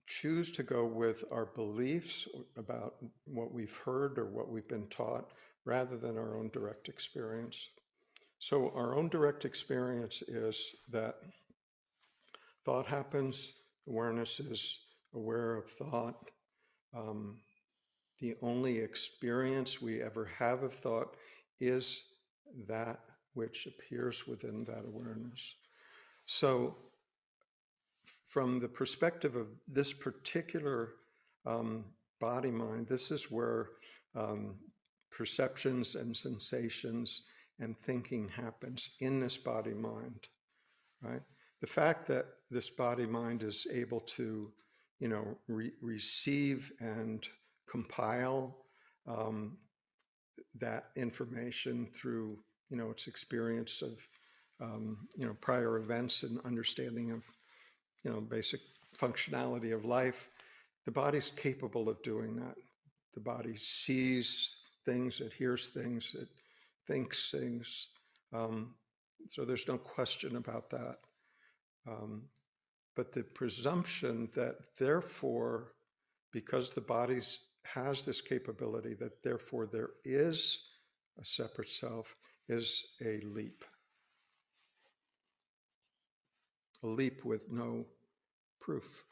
choose 0.05 0.51
to 0.51 0.63
go 0.63 0.86
with 0.86 1.24
our 1.31 1.46
beliefs 1.46 2.27
about 2.58 2.96
what 3.25 3.53
we've 3.53 3.75
heard 3.77 4.20
or 4.20 4.25
what 4.25 4.50
we've 4.50 4.67
been 4.67 4.88
taught 4.88 5.31
rather 5.63 5.98
than 5.98 6.17
our 6.17 6.38
own 6.38 6.50
direct 6.50 6.89
experience. 6.89 7.70
So, 8.39 8.72
our 8.75 8.98
own 8.98 9.08
direct 9.08 9.46
experience 9.46 10.22
is 10.24 10.75
that 10.91 11.15
thought 12.65 12.88
happens, 12.88 13.53
awareness 13.88 14.39
is 14.39 14.79
aware 15.13 15.55
of 15.55 15.70
thought. 15.70 16.31
Um, 16.96 17.38
the 18.22 18.36
only 18.42 18.78
experience 18.78 19.82
we 19.82 20.01
ever 20.01 20.25
have 20.38 20.63
of 20.63 20.74
thought 20.74 21.16
is 21.60 22.04
that 22.68 23.00
which 23.34 23.66
appears 23.68 24.28
within 24.28 24.63
that 24.66 24.86
awareness. 24.86 25.56
So, 26.28 26.75
from 28.28 28.60
the 28.60 28.68
perspective 28.68 29.36
of 29.36 29.48
this 29.68 29.92
particular 29.92 30.94
um, 31.46 31.84
body 32.20 32.51
mind, 32.51 32.88
this 32.88 33.12
is 33.12 33.30
where 33.32 33.70
um, 34.16 34.56
perceptions 35.10 35.96
and 35.96 36.16
sensations 36.16 37.24
and 37.60 37.78
thinking 37.80 38.30
happens 38.30 38.92
in 39.00 39.20
this 39.20 39.38
body 39.38 39.74
mind, 39.74 40.28
right? 41.01 41.22
The 41.60 41.68
fact 41.68 42.08
that 42.08 42.25
this 42.50 42.70
body 42.70 43.06
mind 43.06 43.44
is 43.44 43.68
able 43.72 44.00
to, 44.01 44.51
you 45.00 45.08
know, 45.08 45.38
re- 45.48 45.74
receive 45.82 46.72
and 46.80 47.28
compile 47.72 48.58
um, 49.08 49.58
that 50.60 50.90
information 50.96 51.88
through, 51.96 52.38
you 52.70 52.75
know, 52.75 52.92
its 52.92 53.08
experience 53.08 53.82
of, 53.82 53.98
um, 54.62 55.08
you 55.16 55.25
know, 55.25 55.36
prior 55.40 55.78
events 55.78 56.24
and 56.24 56.40
understanding 56.46 57.12
of, 57.12 57.24
you 58.04 58.12
know, 58.12 58.20
basic 58.20 58.60
functionality 59.00 59.74
of 59.74 59.86
life. 59.86 60.30
The 60.86 60.92
body's 60.92 61.32
capable 61.36 61.88
of 61.88 62.04
doing 62.04 62.36
that. 62.36 62.56
The 63.13 63.22
body 63.22 63.56
sees 63.56 64.56
things, 64.86 65.22
it 65.22 65.32
hears 65.34 65.70
things, 65.70 66.16
it 66.20 66.28
thinks 66.88 67.32
things. 67.32 67.88
Um, 68.34 68.75
so 69.30 69.46
there's 69.46 69.68
no 69.68 69.78
question 69.78 70.36
about 70.36 70.70
that. 70.72 70.98
Um, 71.88 72.24
but 72.96 73.13
the 73.13 73.24
presumption 73.24 74.30
that 74.36 74.56
therefore, 74.78 75.74
because 76.32 76.72
the 76.72 76.82
body 76.82 77.20
has 77.63 78.06
this 78.06 78.22
capability, 78.22 78.94
that 78.96 79.24
therefore 79.24 79.68
there 79.72 79.91
is 80.03 80.70
a 81.20 81.25
separate 81.25 81.70
self, 81.70 82.15
is 82.50 82.84
a 83.03 83.22
leap. 83.22 83.63
A 86.84 86.88
leap 86.88 87.24
with 87.24 87.51
no 87.51 87.86
proof. 88.60 89.03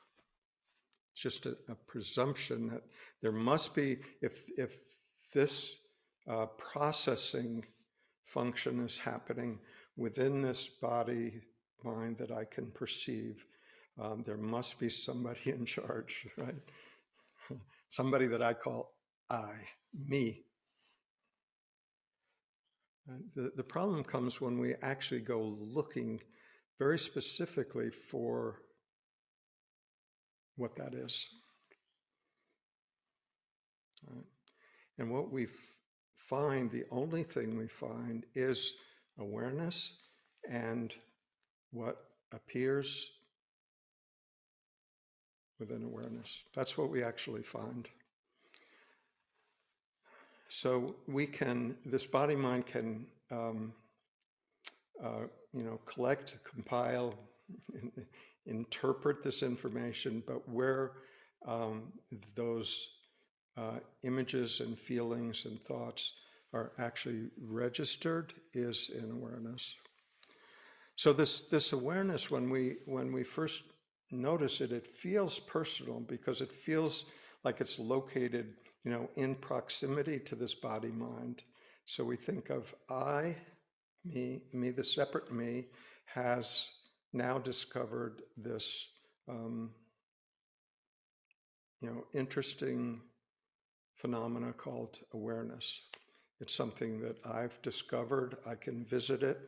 Just 1.15 1.45
a, 1.45 1.57
a 1.67 1.75
presumption 1.87 2.67
that 2.69 2.83
there 3.21 3.31
must 3.31 3.75
be, 3.75 3.97
if, 4.21 4.41
if 4.57 4.77
this 5.33 5.77
uh, 6.27 6.45
processing 6.57 7.65
function 8.23 8.79
is 8.83 8.97
happening 8.97 9.59
within 9.97 10.41
this 10.41 10.69
body 10.81 11.41
mind 11.83 12.17
that 12.17 12.31
I 12.31 12.45
can 12.45 12.71
perceive. 12.71 13.45
Um, 13.99 14.23
there 14.25 14.37
must 14.37 14.79
be 14.79 14.89
somebody 14.89 15.39
in 15.51 15.65
charge, 15.65 16.27
right? 16.37 16.55
Somebody 17.89 18.27
that 18.27 18.41
I 18.41 18.53
call 18.53 18.93
I, 19.29 19.51
me. 19.93 20.43
Uh, 23.09 23.17
the, 23.35 23.51
the 23.57 23.63
problem 23.63 24.03
comes 24.03 24.39
when 24.39 24.59
we 24.59 24.75
actually 24.81 25.21
go 25.21 25.55
looking 25.59 26.19
very 26.77 26.97
specifically 26.97 27.89
for 27.89 28.61
what 30.55 30.75
that 30.77 30.93
is. 30.93 31.27
Right? 34.07 34.25
And 34.97 35.11
what 35.11 35.31
we 35.31 35.47
find, 36.29 36.71
the 36.71 36.85
only 36.91 37.23
thing 37.23 37.57
we 37.57 37.67
find 37.67 38.25
is 38.35 38.75
awareness 39.17 39.95
and 40.49 40.93
what 41.71 41.97
appears 42.33 43.11
within 45.59 45.83
awareness. 45.83 46.43
That's 46.55 46.77
what 46.77 46.89
we 46.89 47.03
actually 47.03 47.43
find. 47.43 47.87
So 50.47 50.95
we 51.07 51.27
can, 51.27 51.75
this 51.85 52.05
body 52.05 52.35
mind 52.35 52.65
can, 52.65 53.05
um, 53.31 53.73
uh, 55.03 55.27
you 55.53 55.63
know, 55.63 55.79
collect, 55.85 56.37
compile, 56.43 57.13
interpret 58.45 59.23
this 59.23 59.43
information, 59.43 60.23
but 60.25 60.47
where 60.49 60.93
um, 61.45 61.93
those 62.35 62.89
uh, 63.57 63.79
images 64.03 64.59
and 64.59 64.77
feelings 64.77 65.45
and 65.45 65.63
thoughts 65.65 66.13
are 66.53 66.71
actually 66.79 67.29
registered 67.39 68.33
is 68.53 68.89
in 68.95 69.11
awareness. 69.11 69.75
So 70.95 71.13
this 71.13 71.41
this 71.41 71.71
awareness, 71.71 72.29
when 72.29 72.49
we 72.49 72.77
when 72.85 73.13
we 73.13 73.23
first 73.23 73.63
notice 74.11 74.61
it, 74.61 74.71
it 74.71 74.87
feels 74.87 75.39
personal 75.39 75.99
because 75.99 76.41
it 76.41 76.51
feels 76.51 77.05
like 77.43 77.61
it's 77.61 77.79
located, 77.79 78.55
you 78.83 78.91
know, 78.91 79.09
in 79.15 79.35
proximity 79.35 80.19
to 80.19 80.35
this 80.35 80.53
body 80.53 80.89
mind. 80.89 81.43
So 81.85 82.03
we 82.03 82.15
think 82.15 82.49
of 82.49 82.73
I, 82.89 83.35
me, 84.05 84.43
me, 84.53 84.69
the 84.71 84.83
separate 84.83 85.31
me, 85.31 85.65
has 86.05 86.67
now 87.13 87.37
discovered 87.37 88.21
this, 88.37 88.89
um, 89.27 89.71
you 91.81 91.89
know, 91.89 92.03
interesting 92.13 93.01
phenomena 93.95 94.53
called 94.53 94.99
awareness. 95.13 95.81
It's 96.39 96.55
something 96.55 97.01
that 97.01 97.17
I've 97.25 97.61
discovered. 97.61 98.37
I 98.47 98.55
can 98.55 98.85
visit 98.85 99.23
it. 99.23 99.39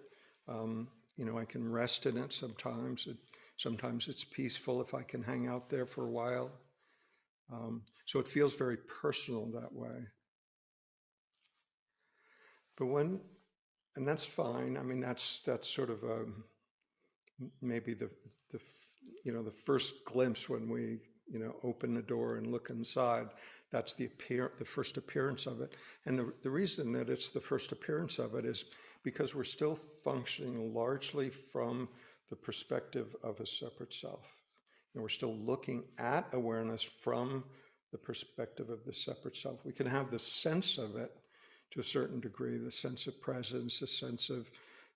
Um, 0.47 0.89
you 1.15 1.25
know, 1.25 1.37
I 1.37 1.45
can 1.45 1.71
rest 1.71 2.05
in 2.05 2.17
it 2.17 2.33
sometimes. 2.33 3.07
It, 3.07 3.17
sometimes 3.61 4.07
it's 4.07 4.23
peaceful 4.23 4.81
if 4.81 4.93
I 4.93 5.03
can 5.03 5.21
hang 5.21 5.47
out 5.47 5.69
there 5.69 5.85
for 5.85 6.07
a 6.07 6.11
while. 6.11 6.51
Um, 7.51 7.83
so 8.05 8.19
it 8.19 8.27
feels 8.27 8.55
very 8.55 8.77
personal 8.77 9.45
that 9.51 9.73
way. 9.73 10.07
But 12.77 12.87
when, 12.87 13.19
and 13.95 14.07
that's 14.07 14.25
fine. 14.25 14.77
I 14.77 14.81
mean, 14.81 15.01
that's 15.01 15.41
that's 15.45 15.69
sort 15.69 15.89
of 15.89 16.03
a, 16.03 16.13
um, 16.13 16.43
maybe 17.61 17.93
the 17.93 18.09
the 18.51 18.59
you 19.23 19.33
know 19.33 19.43
the 19.43 19.51
first 19.51 20.05
glimpse 20.05 20.49
when 20.49 20.69
we 20.69 20.99
you 21.29 21.39
know 21.39 21.55
open 21.63 21.93
the 21.93 22.01
door 22.01 22.37
and 22.37 22.47
look 22.47 22.69
inside. 22.69 23.27
That's 23.69 23.93
the 23.93 24.05
appear 24.05 24.51
the 24.57 24.65
first 24.65 24.97
appearance 24.97 25.45
of 25.45 25.61
it. 25.61 25.75
And 26.05 26.17
the, 26.17 26.33
the 26.41 26.49
reason 26.49 26.91
that 26.93 27.09
it's 27.09 27.29
the 27.29 27.39
first 27.39 27.71
appearance 27.71 28.17
of 28.17 28.35
it 28.35 28.45
is 28.45 28.65
because 29.03 29.35
we're 29.35 29.43
still 29.43 29.75
functioning 30.03 30.73
largely 30.73 31.29
from 31.29 31.87
the 32.31 32.35
perspective 32.35 33.15
of 33.23 33.39
a 33.39 33.45
separate 33.45 33.93
self. 33.93 34.25
And 34.95 35.03
we're 35.03 35.09
still 35.09 35.35
looking 35.35 35.83
at 35.99 36.27
awareness 36.33 36.81
from 36.81 37.43
the 37.91 37.99
perspective 37.99 38.71
of 38.71 38.83
the 38.85 38.93
separate 38.93 39.37
self. 39.37 39.63
We 39.63 39.73
can 39.73 39.85
have 39.85 40.09
the 40.09 40.17
sense 40.17 40.79
of 40.79 40.95
it 40.95 41.11
to 41.71 41.79
a 41.79 41.83
certain 41.83 42.19
degree, 42.19 42.57
the 42.57 42.71
sense 42.71 43.05
of 43.05 43.21
presence, 43.21 43.79
the 43.79 43.87
sense 43.87 44.31
of 44.31 44.49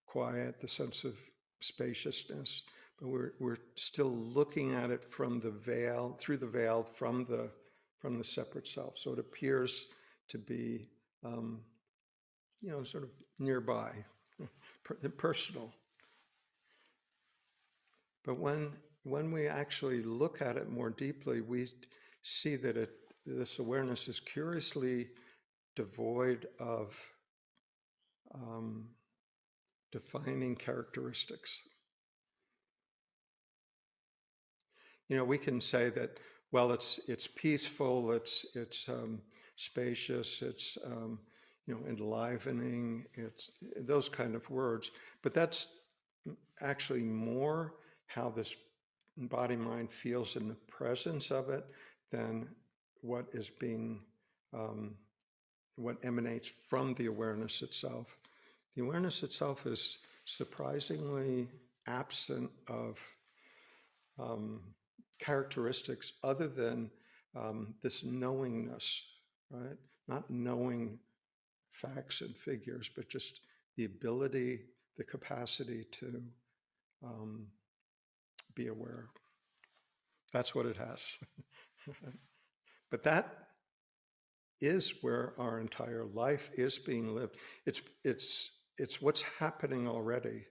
quiet, 0.07 0.59
the 0.59 0.67
sense 0.67 1.03
of 1.03 1.15
spaciousness, 1.59 2.63
but 2.99 3.09
we're, 3.09 3.33
we're 3.39 3.57
still 3.75 4.11
looking 4.11 4.73
at 4.73 4.89
it 4.89 5.03
from 5.03 5.39
the 5.39 5.51
veil, 5.51 6.17
through 6.19 6.37
the 6.37 6.47
veil, 6.47 6.83
from 6.83 7.25
the 7.25 7.49
from 8.05 8.19
the 8.19 8.23
separate 8.23 8.67
self. 8.67 8.99
So 8.99 9.13
it 9.13 9.19
appears 9.19 9.87
to 10.27 10.37
be, 10.37 10.87
um, 11.23 11.61
you 12.61 12.69
know, 12.69 12.83
sort 12.83 13.03
of 13.03 13.09
nearby, 13.39 13.93
personal. 15.17 15.73
But 18.25 18.39
when 18.39 18.73
when 19.03 19.31
we 19.31 19.47
actually 19.47 20.01
look 20.01 20.41
at 20.41 20.57
it 20.57 20.69
more 20.69 20.89
deeply, 20.89 21.41
we 21.41 21.67
see 22.23 22.55
that 22.55 22.75
it, 22.75 22.89
this 23.25 23.59
awareness 23.59 24.07
is 24.07 24.19
curiously 24.19 25.09
devoid 25.75 26.47
of 26.59 26.97
um, 28.33 28.87
defining 29.91 30.55
characteristics. 30.55 31.61
You 35.07 35.17
know, 35.17 35.23
we 35.23 35.37
can 35.37 35.61
say 35.61 35.89
that 35.91 36.17
well, 36.51 36.71
it's 36.71 36.99
it's 37.07 37.27
peaceful, 37.27 38.11
it's 38.11 38.45
it's 38.55 38.89
um, 38.89 39.21
spacious, 39.55 40.41
it's 40.41 40.77
um, 40.85 41.19
you 41.67 41.75
know, 41.75 41.81
enlivening. 41.87 43.05
It's 43.13 43.51
those 43.81 44.09
kind 44.09 44.35
of 44.35 44.49
words, 44.49 44.89
but 45.21 45.33
that's 45.33 45.67
actually 46.61 47.03
more 47.03 47.75
how 48.07 48.29
this 48.29 48.55
body 49.17 49.55
mind 49.55 49.91
feels 49.91 50.35
in 50.35 50.47
the 50.47 50.57
presence 50.67 51.31
of 51.31 51.49
it 51.49 51.65
than 52.11 52.47
what 53.01 53.25
is 53.33 53.49
being 53.59 54.01
um, 54.53 54.95
what 55.75 55.97
emanates 56.03 56.49
from 56.69 56.93
the 56.93 57.07
awareness 57.07 57.61
itself. 57.61 58.17
The 58.75 58.83
awareness 58.83 59.23
itself 59.23 59.65
is 59.65 59.99
surprisingly 60.25 61.47
absent 61.87 62.49
of 62.67 62.97
um, 64.17 64.61
characteristics 65.19 66.13
other 66.23 66.47
than 66.47 66.89
um, 67.35 67.75
this 67.83 68.03
knowingness, 68.03 69.03
right? 69.51 69.77
Not 70.07 70.29
knowing 70.29 70.99
facts 71.71 72.21
and 72.21 72.35
figures, 72.35 72.89
but 72.95 73.09
just 73.09 73.41
the 73.75 73.85
ability, 73.85 74.61
the 74.97 75.03
capacity 75.03 75.85
to 75.91 76.21
um, 77.03 77.47
be 78.55 78.67
aware. 78.67 79.09
That's 80.33 80.53
what 80.55 80.65
it 80.65 80.77
has. 80.77 81.17
but 82.91 83.03
that 83.03 83.45
is 84.61 84.93
where 85.01 85.33
our 85.37 85.59
entire 85.59 86.05
life 86.05 86.49
is 86.55 86.79
being 86.79 87.15
lived. 87.15 87.35
It's 87.65 87.81
it's 88.03 88.49
it's 88.77 89.01
what's 89.01 89.21
happening 89.39 89.87
already. 89.87 90.45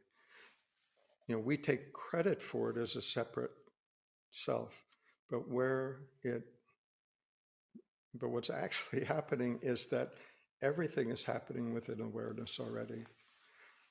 You 1.27 1.37
know, 1.37 1.41
we 1.41 1.57
take 1.57 1.93
credit 1.93 2.43
for 2.43 2.71
it 2.71 2.77
as 2.77 2.97
a 2.97 3.03
separate 3.03 3.53
self, 4.31 4.85
but 5.31 5.49
where 5.49 6.01
it 6.23 6.45
but 8.15 8.29
what's 8.31 8.51
actually 8.51 9.05
happening 9.17 9.59
is 9.63 9.87
that 9.87 10.15
everything 10.63 11.11
is 11.11 11.25
happening 11.25 11.75
within 11.75 12.01
awareness 12.01 12.59
already. 12.61 13.05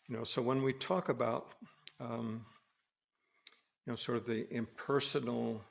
You 0.08 0.18
know, 0.18 0.24
so 0.24 0.42
when 0.42 0.64
we 0.64 0.74
talk 0.74 1.10
about 1.10 1.56
um, 2.00 2.46
know 3.92 3.96
sort 3.96 4.18
of 4.18 4.26
the 4.26 4.48
impersonal 4.54 5.62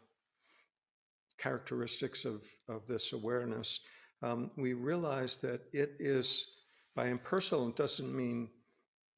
characteristics 1.38 2.24
of, 2.24 2.42
of 2.68 2.86
this 2.86 3.12
awareness, 3.12 3.80
um, 4.22 4.50
we 4.56 4.74
realize 4.74 5.38
that 5.38 5.62
it 5.72 5.96
is, 5.98 6.46
by 6.94 7.08
impersonal, 7.08 7.68
it 7.68 7.76
doesn't 7.76 8.14
mean 8.14 8.48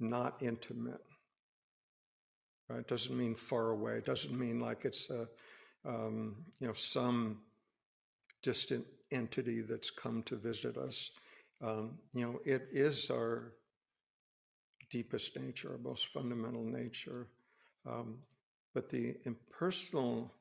not 0.00 0.42
intimate. 0.42 1.00
Right? 2.68 2.80
It 2.80 2.88
doesn't 2.88 3.16
mean 3.16 3.34
far 3.34 3.70
away. 3.70 3.96
It 3.96 4.06
doesn't 4.06 4.36
mean 4.38 4.58
like 4.60 4.84
it's 4.84 5.10
a, 5.10 5.28
um, 5.86 6.36
you 6.60 6.66
know, 6.66 6.72
some 6.72 7.40
distant 8.42 8.86
entity 9.12 9.60
that's 9.60 9.90
come 9.90 10.22
to 10.24 10.36
visit 10.36 10.78
us. 10.78 11.10
Um, 11.62 11.98
you 12.14 12.24
know, 12.24 12.40
it 12.44 12.68
is 12.72 13.10
our 13.10 13.52
deepest 14.90 15.38
nature, 15.38 15.72
our 15.72 15.78
most 15.78 16.06
fundamental 16.06 16.64
nature. 16.64 17.28
Um, 17.86 18.18
but 18.75 18.88
the 18.90 19.16
impersonal 19.25 20.33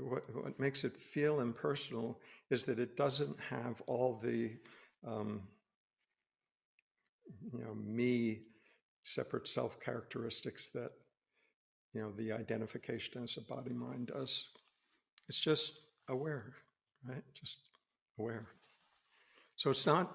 what, 0.00 0.22
what 0.34 0.58
makes 0.58 0.84
it 0.84 0.96
feel 0.96 1.40
impersonal 1.40 2.18
is 2.50 2.64
that 2.64 2.78
it 2.78 2.96
doesn't 2.96 3.38
have 3.38 3.82
all 3.86 4.18
the 4.22 4.52
um, 5.06 5.42
you 7.52 7.62
know 7.62 7.74
me 7.74 8.40
separate 9.04 9.46
self 9.46 9.78
characteristics 9.80 10.68
that 10.68 10.92
you 11.92 12.00
know 12.00 12.12
the 12.12 12.32
identification 12.32 13.22
as 13.22 13.36
a 13.36 13.42
body 13.42 13.74
mind 13.74 14.06
does. 14.06 14.46
It's 15.28 15.38
just 15.40 15.74
aware 16.08 16.54
right? 17.08 17.22
Just 17.34 17.58
aware. 18.18 18.46
So 19.56 19.70
it's 19.70 19.86
not 19.86 20.12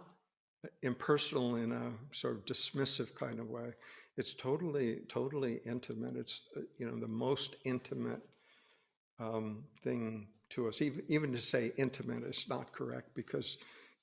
impersonal 0.82 1.56
in 1.56 1.72
a 1.72 1.92
sort 2.12 2.36
of 2.36 2.46
dismissive 2.46 3.16
kind 3.16 3.39
of 3.39 3.50
way 3.50 3.72
it's 4.20 4.34
totally 4.34 4.90
totally 5.08 5.53
intimate 5.66 6.16
it's 6.16 6.44
uh, 6.58 6.62
you 6.77 6.86
know 6.86 6.98
the 7.00 7.08
most 7.08 7.55
intimate 7.66 8.22
um, 9.20 9.64
thing 9.84 10.27
to 10.51 10.68
us. 10.68 10.82
Even, 10.82 11.03
even 11.08 11.32
to 11.34 11.42
say 11.42 11.72
intimate 11.77 12.24
is 12.24 12.46
not 12.50 12.72
correct 12.72 13.14
because, 13.16 13.58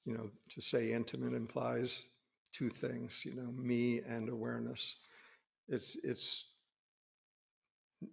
you 0.04 0.14
know, 0.14 0.30
to 0.50 0.60
say 0.60 0.92
intimate 0.92 1.32
implies 1.32 2.06
two 2.52 2.70
things, 2.70 3.22
you 3.24 3.34
know, 3.34 3.50
me 3.52 4.00
and 4.08 4.28
awareness. 4.28 4.96
It's, 5.68 5.96
it's 6.04 6.44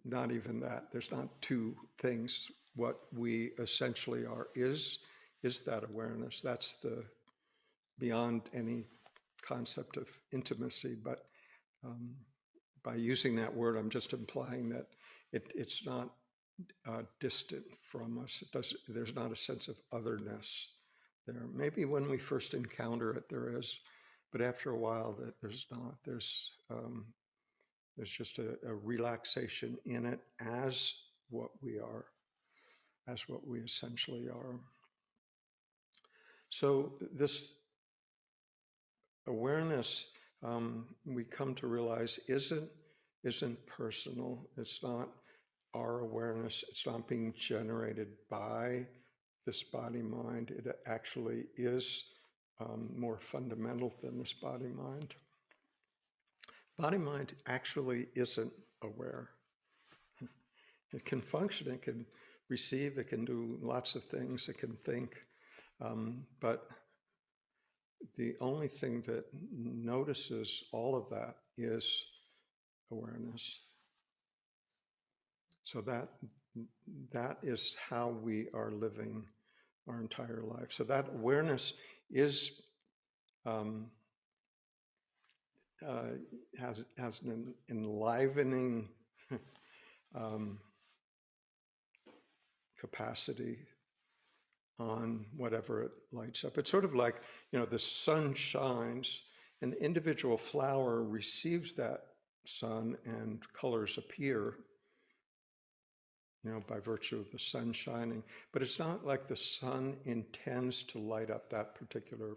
not 0.06 0.32
even 0.32 0.60
that. 0.62 0.86
There's 0.92 1.12
not 1.12 1.30
two 1.42 1.76
things. 2.02 2.50
What 2.76 3.02
we 3.16 3.52
essentially 3.60 4.26
are 4.26 4.48
is, 4.56 5.00
is 5.44 5.60
that 5.62 5.84
awareness. 5.84 6.42
That's 6.42 6.76
the 6.82 7.04
beyond 8.00 8.44
any 8.54 8.86
concept 9.46 9.98
of 9.98 10.10
intimacy. 10.32 10.96
But 11.02 11.26
um, 11.84 12.16
by 12.84 12.96
using 12.96 13.36
that 13.38 13.54
word, 13.54 13.78
I'm 13.78 13.90
just 13.90 14.14
implying 14.14 14.70
that 14.70 14.88
it, 15.32 15.52
it's 15.56 15.86
not 15.86 16.10
uh, 16.88 17.02
distant 17.20 17.64
from 17.82 18.20
us. 18.20 18.44
There's 18.88 19.16
not 19.16 19.32
a 19.32 19.36
sense 19.36 19.68
of 19.68 19.76
otherness 19.92 20.70
there. 21.26 21.48
Maybe 21.54 21.86
when 21.86 22.10
we 22.10 22.18
first 22.18 22.54
encounter 22.54 23.14
it, 23.14 23.24
there 23.30 23.58
is, 23.58 23.80
but 24.32 24.42
after 24.42 24.72
a 24.72 24.78
while, 24.78 25.14
that 25.20 25.34
there's 25.42 25.66
not. 25.72 25.96
There's 26.06 26.52
um, 26.70 27.06
there's 27.98 28.12
just 28.12 28.40
a, 28.40 28.56
a 28.68 28.74
relaxation 28.74 29.78
in 29.86 30.06
it 30.06 30.20
as 30.40 30.96
what 31.30 31.52
we 31.62 31.78
are, 31.80 32.06
as 33.08 33.28
what 33.28 33.48
we 33.48 33.60
essentially 33.60 34.28
are. 34.28 34.60
So 36.50 36.94
this 37.14 37.54
awareness, 39.28 40.08
um, 40.44 40.86
we 41.06 41.24
come 41.24 41.56
to 41.56 41.68
realize, 41.68 42.20
isn't 42.28 42.70
isn't 43.24 43.66
personal. 43.68 44.50
It's 44.58 44.84
not 44.84 45.08
our 45.74 46.02
awareness, 46.02 46.64
it's 46.70 46.86
not 46.86 47.08
being 47.08 47.34
generated 47.38 48.10
by 48.30 48.86
this 49.46 49.64
body 49.64 50.02
mind. 50.02 50.52
It 50.52 50.68
actually 50.86 51.46
is 51.56 52.04
um, 52.60 52.92
more 52.96 53.20
fundamental 53.20 53.94
than 54.02 54.20
this 54.20 54.34
body 54.34 54.68
mind. 54.68 55.16
Body 56.78 56.98
mind 56.98 57.34
actually 57.48 58.08
isn't 58.16 58.54
aware. 58.84 59.30
It 60.94 61.06
can 61.06 61.22
function, 61.22 61.72
it 61.72 61.82
can 61.82 62.06
receive, 62.50 63.00
it 63.00 63.08
can 63.10 63.26
do 63.26 63.58
lots 63.64 63.96
of 63.96 64.04
things, 64.04 64.48
it 64.48 64.60
can 64.60 64.78
think, 64.86 65.26
um, 65.82 66.28
but 66.40 66.68
the 68.18 68.36
only 68.40 68.68
thing 68.68 69.02
that 69.08 69.26
notices 69.52 70.64
all 70.72 70.96
of 70.96 71.10
that 71.10 71.36
is 71.58 72.06
awareness. 72.92 73.60
So 75.64 75.82
that 75.82 76.10
that 77.12 77.38
is 77.42 77.76
how 77.90 78.10
we 78.10 78.48
are 78.54 78.72
living 78.72 79.24
our 79.88 80.00
entire 80.00 80.44
life. 80.46 80.72
So 80.72 80.84
that 80.84 81.08
awareness 81.14 81.74
is 82.12 82.62
um, 83.46 83.88
uh, 85.86 86.12
has 86.60 86.86
has 86.98 87.22
an 87.22 87.54
enlivening 87.70 88.90
um, 90.16 90.60
capacity 92.80 93.58
on 94.80 95.26
whatever 95.36 95.84
it 95.84 95.92
lights 96.12 96.44
up. 96.44 96.58
It's 96.58 96.72
sort 96.72 96.86
of 96.86 96.96
like 96.96 97.22
you 97.52 97.60
know 97.60 97.66
the 97.66 97.80
sun 97.80 98.34
shines, 98.34 99.22
an 99.62 99.74
individual 99.74 100.38
flower 100.38 101.04
receives 101.04 101.74
that 101.76 102.02
sun, 102.46 102.98
and 103.06 103.42
colors 103.54 103.98
appear 103.98 104.56
you 106.44 106.52
know, 106.52 106.62
by 106.68 106.80
virtue 106.80 107.20
of 107.20 107.32
the 107.32 107.40
sun 107.40 107.72
shining. 107.72 108.24
But 108.52 108.62
it's 108.62 108.80
not 108.80 109.06
like 109.06 109.28
the 109.28 109.36
sun 109.36 109.98
intends 110.06 110.84
to 110.84 111.00
light 111.00 111.32
up 111.32 111.50
that 111.50 111.76
particular 111.76 112.36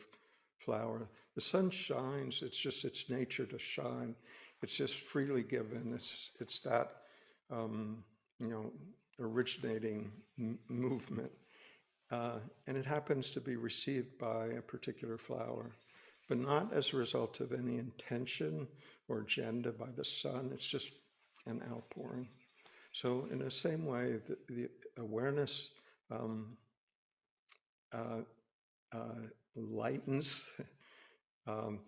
flower. 0.59 1.09
The 1.35 1.41
sun 1.41 1.71
shines, 1.71 2.43
it's 2.43 2.59
just 2.59 2.85
its 2.85 3.11
nature 3.11 3.47
to 3.47 3.59
shine. 3.59 4.15
It's 4.63 4.77
just 4.77 4.95
freely 4.95 5.43
given. 5.43 5.93
It's, 5.95 6.31
it's 6.41 6.61
that, 6.61 6.93
um, 7.51 8.05
you 8.39 8.49
know, 8.49 8.73
originating 9.21 10.13
m- 10.39 10.59
movement. 10.69 11.31
Uh, 12.11 12.39
and 12.67 12.77
it 12.77 12.87
happens 12.87 13.31
to 13.31 13.41
be 13.41 13.57
received 13.57 14.17
by 14.19 14.47
a 14.47 14.63
particular 14.63 15.19
flower, 15.19 15.73
but 16.29 16.39
not 16.39 16.73
as 16.73 16.93
a 16.93 16.97
result 16.97 17.41
of 17.41 17.53
any 17.53 17.79
intention 17.79 18.67
or 19.09 19.21
agenda 19.21 19.73
by 19.73 19.89
the 19.97 20.05
sun. 20.05 20.51
It's 20.55 20.69
just 20.69 20.91
an 21.47 21.63
outpouring. 21.71 22.29
So, 22.93 23.27
in 23.31 23.41
the 23.41 23.51
same 23.51 23.85
way, 23.85 24.19
the, 24.27 24.39
the 24.49 24.69
awareness 24.99 25.71
um, 26.11 26.57
uh, 27.93 28.21
uh, 28.93 29.21
lightens 29.55 30.49
um, 31.47 31.81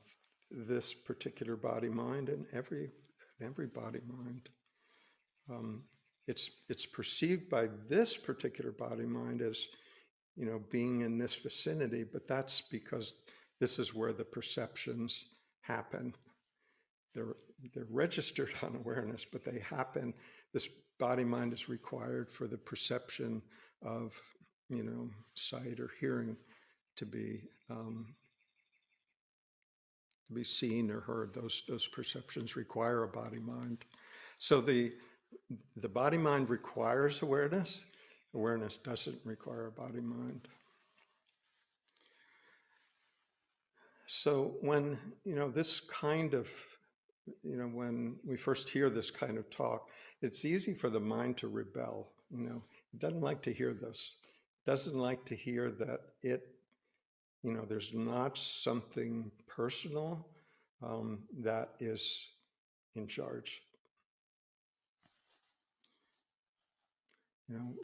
this 0.50 0.94
particular 0.94 1.57
body 1.57 1.88
mind 1.88 2.28
and 2.28 2.46
every 2.52 2.90
every 3.40 3.66
body 3.66 4.00
mind. 4.07 4.48
Um, 5.50 5.83
it's 6.26 6.50
it's 6.68 6.87
perceived 6.87 7.48
by 7.48 7.68
this 7.88 8.16
particular 8.16 8.72
body 8.72 9.07
mind 9.07 9.42
as 9.42 9.66
you 10.38 10.46
know 10.46 10.61
being 10.70 11.01
in 11.01 11.18
this 11.18 11.35
vicinity, 11.35 12.05
but 12.05 12.29
that's 12.29 12.62
because 12.70 13.14
this 13.61 13.79
is 13.79 13.92
where 13.92 14.12
the 14.12 14.24
perceptions 14.24 15.27
happen. 15.62 16.14
They're, 17.14 17.35
they're 17.74 17.87
registered 17.90 18.55
on 18.62 18.77
awareness, 18.77 19.24
but 19.24 19.44
they 19.44 19.61
happen. 19.61 20.14
This 20.55 20.68
body 20.98 21.24
mind 21.24 21.53
is 21.53 21.68
required 21.68 22.31
for 22.31 22.46
the 22.46 22.57
perception 22.57 23.42
of, 23.85 24.12
you 24.68 24.85
know, 24.85 25.11
sight 25.35 25.81
or 25.81 25.90
hearing 26.01 26.37
to 26.96 27.07
be 27.07 27.42
um, 27.70 28.14
to 30.29 30.35
be 30.35 30.44
seen 30.44 30.90
or 30.90 31.01
heard. 31.01 31.35
Those 31.35 31.62
those 31.68 31.87
perceptions 31.88 32.57
require 32.57 33.03
a 33.03 33.09
body 33.09 33.38
mind. 33.38 33.85
So 34.38 34.61
the 34.61 34.92
the 35.77 35.88
body 35.88 36.18
mind 36.18 36.48
requires 36.48 37.22
awareness. 37.22 37.85
Awareness 38.35 38.79
doesn't 38.79 39.19
require 39.25 39.67
a 39.67 39.73
body 39.73 40.01
mind. 40.01 40.49
So 44.07 44.55
when 44.62 44.99
you 45.25 45.35
know 45.35 45.51
this 45.51 45.81
kind 45.81 46.33
of 46.35 46.49
you 47.43 47.57
know 47.57 47.67
when 47.67 48.17
we 48.25 48.37
first 48.37 48.71
hear 48.71 48.88
this 48.88 49.11
kind 49.11 49.37
of 49.37 49.51
talk, 49.51 49.91
it's 50.23 50.45
easy 50.45 50.75
for 50.75 50.88
the 50.91 51.01
mind 51.01 51.37
to 51.38 51.49
rebel. 51.49 52.09
You 52.31 52.49
know, 52.49 52.62
it 52.93 53.01
doesn't 53.01 53.21
like 53.21 53.43
to 53.43 53.53
hear 53.53 53.75
this. 53.75 54.17
Doesn't 54.64 54.99
like 54.99 55.25
to 55.27 55.35
hear 55.35 55.71
that 55.73 56.01
it 56.23 56.43
you 57.43 57.53
know 57.53 57.64
there's 57.69 57.93
not 57.95 58.38
something 58.38 59.31
personal 59.47 60.27
um, 60.83 61.21
that 61.41 61.71
is 61.81 62.31
in 62.95 63.07
charge. 63.07 63.62
You 67.49 67.57
know, 67.57 67.75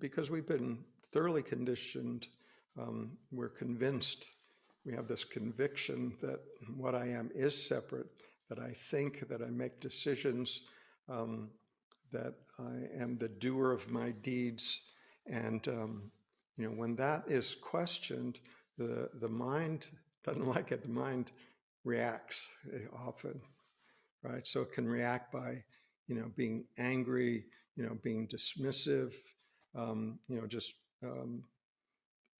because 0.00 0.28
we've 0.28 0.46
been 0.46 0.78
thoroughly 1.12 1.42
conditioned, 1.42 2.26
um, 2.76 3.12
we're 3.30 3.48
convinced, 3.48 4.26
we 4.84 4.92
have 4.92 5.06
this 5.06 5.24
conviction 5.24 6.14
that 6.20 6.40
what 6.76 6.96
I 6.96 7.06
am 7.06 7.30
is 7.32 7.54
separate, 7.68 8.08
that 8.48 8.58
I 8.58 8.74
think, 8.90 9.28
that 9.28 9.40
I 9.40 9.50
make 9.50 9.78
decisions, 9.80 10.62
um, 11.08 11.50
that 12.12 12.34
I 12.58 13.00
am 13.00 13.16
the 13.16 13.28
doer 13.28 13.70
of 13.70 13.88
my 13.88 14.10
deeds. 14.10 14.80
And, 15.26 15.66
um, 15.68 16.10
you 16.56 16.68
know, 16.68 16.74
when 16.74 16.96
that 16.96 17.24
is 17.28 17.54
questioned, 17.54 18.40
the, 18.78 19.08
the 19.20 19.28
mind 19.28 19.86
doesn't 20.24 20.46
like 20.54 20.72
it. 20.72 20.82
The 20.82 20.88
mind 20.88 21.30
reacts 21.84 22.48
eh, 22.74 22.78
often, 23.06 23.40
right? 24.24 24.46
So 24.46 24.62
it 24.62 24.72
can 24.72 24.88
react 24.88 25.32
by, 25.32 25.62
you 26.08 26.16
know, 26.16 26.30
being 26.36 26.64
angry, 26.78 27.44
you 27.76 27.84
know, 27.84 27.96
being 28.02 28.28
dismissive, 28.28 29.12
um, 29.74 30.18
you 30.28 30.40
know, 30.40 30.46
just, 30.46 30.74
um, 31.02 31.42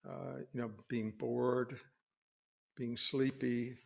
uh, 0.07 0.37
you 0.53 0.61
know, 0.61 0.71
being 0.87 1.11
bored, 1.17 1.77
being 2.77 2.95
sleepy. 2.95 3.77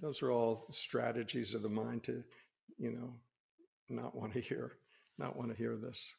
Those 0.00 0.22
are 0.22 0.30
all 0.30 0.66
strategies 0.70 1.54
of 1.54 1.62
the 1.62 1.68
mind 1.68 2.04
to, 2.04 2.22
you 2.78 2.92
know, 2.92 3.12
not 3.88 4.14
want 4.14 4.32
to 4.34 4.40
hear, 4.40 4.72
not 5.18 5.36
want 5.36 5.50
to 5.50 5.56
hear 5.56 5.76
this. 5.76 6.12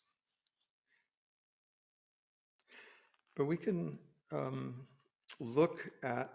But 3.35 3.45
we 3.45 3.57
can 3.57 3.97
um, 4.31 4.85
look 5.39 5.89
at 6.03 6.29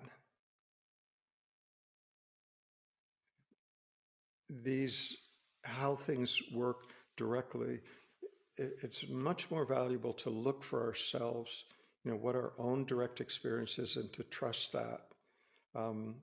these 4.48 5.16
how 5.62 5.94
things 5.94 6.40
work 6.54 6.92
directly 7.18 7.80
it's 8.56 9.04
much 9.08 9.50
more 9.50 9.64
valuable 9.64 10.14
to 10.14 10.30
look 10.30 10.64
for 10.64 10.86
ourselves 10.86 11.64
you 12.04 12.10
know 12.10 12.16
what 12.16 12.34
our 12.34 12.52
own 12.58 12.86
direct 12.86 13.20
experience 13.20 13.78
is 13.78 13.96
and 13.96 14.10
to 14.12 14.22
trust 14.24 14.72
that 14.72 15.02
um, 15.74 16.14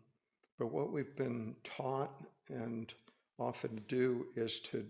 but 0.58 0.72
what 0.72 0.92
we've 0.92 1.16
been 1.16 1.56
taught 1.64 2.12
and 2.50 2.94
often 3.38 3.82
do 3.88 4.26
is 4.36 4.60
to 4.62 4.86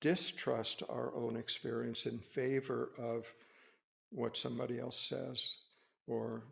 distrust 0.00 0.82
our 0.88 1.14
own 1.14 1.36
experience 1.36 2.06
in 2.06 2.18
favor 2.18 2.90
of 2.98 3.32
what 4.10 4.36
somebody 4.36 4.78
else 4.78 5.00
says 5.08 5.48
or 6.06 6.44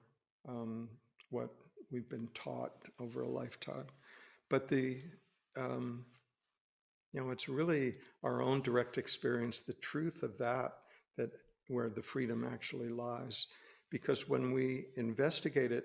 um, 0.49 0.89
what 1.31 1.51
we've 1.91 2.09
been 2.09 2.29
taught 2.35 2.73
over 3.01 3.23
a 3.23 3.29
lifetime. 3.29 3.87
But 4.49 4.69
the, 4.69 4.99
um, 5.57 6.05
you 7.13 7.21
know, 7.21 7.31
it's 7.31 7.49
really 7.49 7.95
our 8.23 8.43
own 8.43 8.63
direct 8.63 8.99
experience, 8.99 9.61
the 9.61 9.73
truth 9.75 10.23
of 10.23 10.39
that, 10.39 10.73
that 11.17 11.31
where 11.69 11.89
the 11.89 12.03
freedom 12.03 12.49
actually 12.51 12.89
lies. 12.89 13.47
Because 13.91 14.29
when 14.29 14.53
we 14.53 14.87
investigate 14.97 15.73
it 15.73 15.85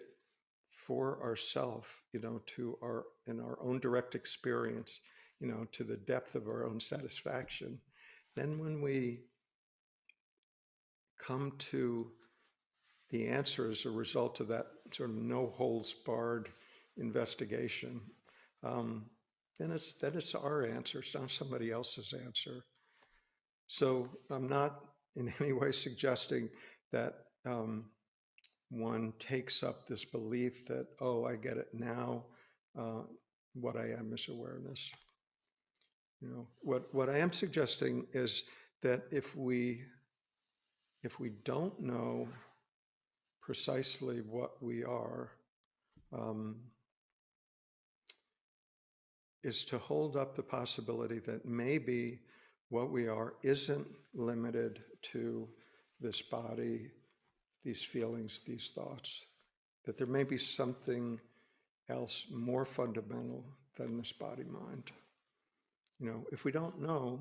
for 0.70 1.22
ourselves, 1.24 1.88
you 2.14 2.20
know, 2.20 2.42
to 2.56 2.78
our 2.84 3.06
in 3.26 3.40
our 3.40 3.58
own 3.62 3.80
direct 3.80 4.14
experience, 4.14 5.00
you 5.40 5.48
know, 5.48 5.66
to 5.72 5.84
the 5.84 5.98
depth 5.98 6.36
of 6.36 6.48
our 6.48 6.66
own 6.66 6.80
satisfaction, 6.80 7.80
then 8.36 8.60
when 8.60 8.82
we 8.82 9.22
come 11.18 11.54
to 11.58 12.12
the 13.10 13.28
answer 13.28 13.70
as 13.70 13.86
a 13.86 13.90
result 13.90 14.40
of 14.40 14.48
that 14.50 14.68
sort 14.92 15.10
of 15.10 15.16
no 15.16 15.48
holds 15.48 15.94
barred 15.94 16.50
investigation, 16.98 18.02
um, 18.64 19.06
then 19.60 19.72
it's 19.72 19.94
then 19.94 20.14
it's 20.16 20.36
our 20.36 20.66
answer. 20.66 21.00
It's 21.00 21.16
not 21.16 21.30
somebody 21.30 21.72
else's 21.72 22.14
answer. 22.14 22.64
So 23.68 24.10
I'm 24.30 24.48
not 24.48 24.82
in 25.16 25.34
any 25.40 25.54
way 25.54 25.72
suggesting 25.72 26.50
that 26.92 27.14
um, 27.46 27.86
one 28.70 29.14
takes 29.20 29.64
up 29.64 29.88
this 29.88 30.06
belief 30.06 30.66
that 30.68 30.88
oh 31.00 31.26
I 31.26 31.36
get 31.36 31.58
it 31.58 31.70
now. 31.74 32.24
Uh, 32.78 33.04
what 33.54 33.78
I 33.78 33.92
am 33.98 34.12
is 34.14 34.28
awareness. 34.28 34.92
You 36.22 36.30
know 36.30 36.48
what 36.62 36.94
what 36.94 37.10
I 37.10 37.20
am 37.20 37.32
suggesting 37.32 38.06
is 38.14 38.46
that 38.82 39.04
if 39.12 39.36
we 39.36 39.84
if 41.04 41.20
we 41.20 41.30
don't 41.44 41.80
know 41.80 42.28
precisely 43.42 44.22
what 44.22 44.62
we 44.62 44.84
are 44.84 45.32
um, 46.12 46.56
is 49.46 49.64
to 49.66 49.78
hold 49.78 50.18
up 50.18 50.36
the 50.36 50.44
possibility 50.44 51.20
that 51.20 51.46
maybe 51.46 52.20
what 52.70 52.90
we 52.90 53.08
are 53.08 53.36
isn't 53.44 53.88
limited 54.14 54.84
to 55.02 55.48
this 56.00 56.22
body, 56.22 56.90
these 57.64 57.84
feelings, 57.84 58.42
these 58.46 58.72
thoughts, 58.74 59.26
that 59.86 59.98
there 59.98 60.08
may 60.08 60.24
be 60.24 60.38
something 60.38 61.20
else 61.90 62.26
more 62.32 62.66
fundamental 62.66 63.46
than 63.78 63.98
this 63.98 64.12
body 64.12 64.44
mind. 64.44 64.92
You 66.00 66.08
know, 66.08 66.26
if 66.32 66.44
we 66.44 66.52
don't 66.52 66.82
know, 66.82 67.20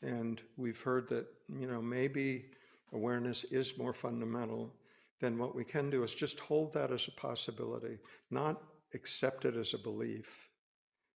and 0.00 0.40
we've 0.56 0.80
heard 0.80 1.08
that, 1.08 1.26
you 1.58 1.66
know, 1.66 1.82
maybe 1.82 2.44
awareness 2.92 3.44
is 3.44 3.76
more 3.76 3.92
fundamental, 3.92 4.72
then 5.20 5.38
what 5.38 5.54
we 5.56 5.64
can 5.64 5.90
do 5.90 6.04
is 6.04 6.14
just 6.14 6.38
hold 6.38 6.72
that 6.74 6.92
as 6.92 7.08
a 7.08 7.12
possibility, 7.12 7.98
not 8.30 8.62
accept 8.94 9.44
it 9.44 9.56
as 9.56 9.74
a 9.74 9.78
belief. 9.78 10.50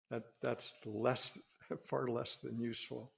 That, 0.09 0.23
that's 0.41 0.71
less, 0.85 1.39
far 1.87 2.07
less 2.07 2.37
than 2.37 2.59
useful. 2.59 3.11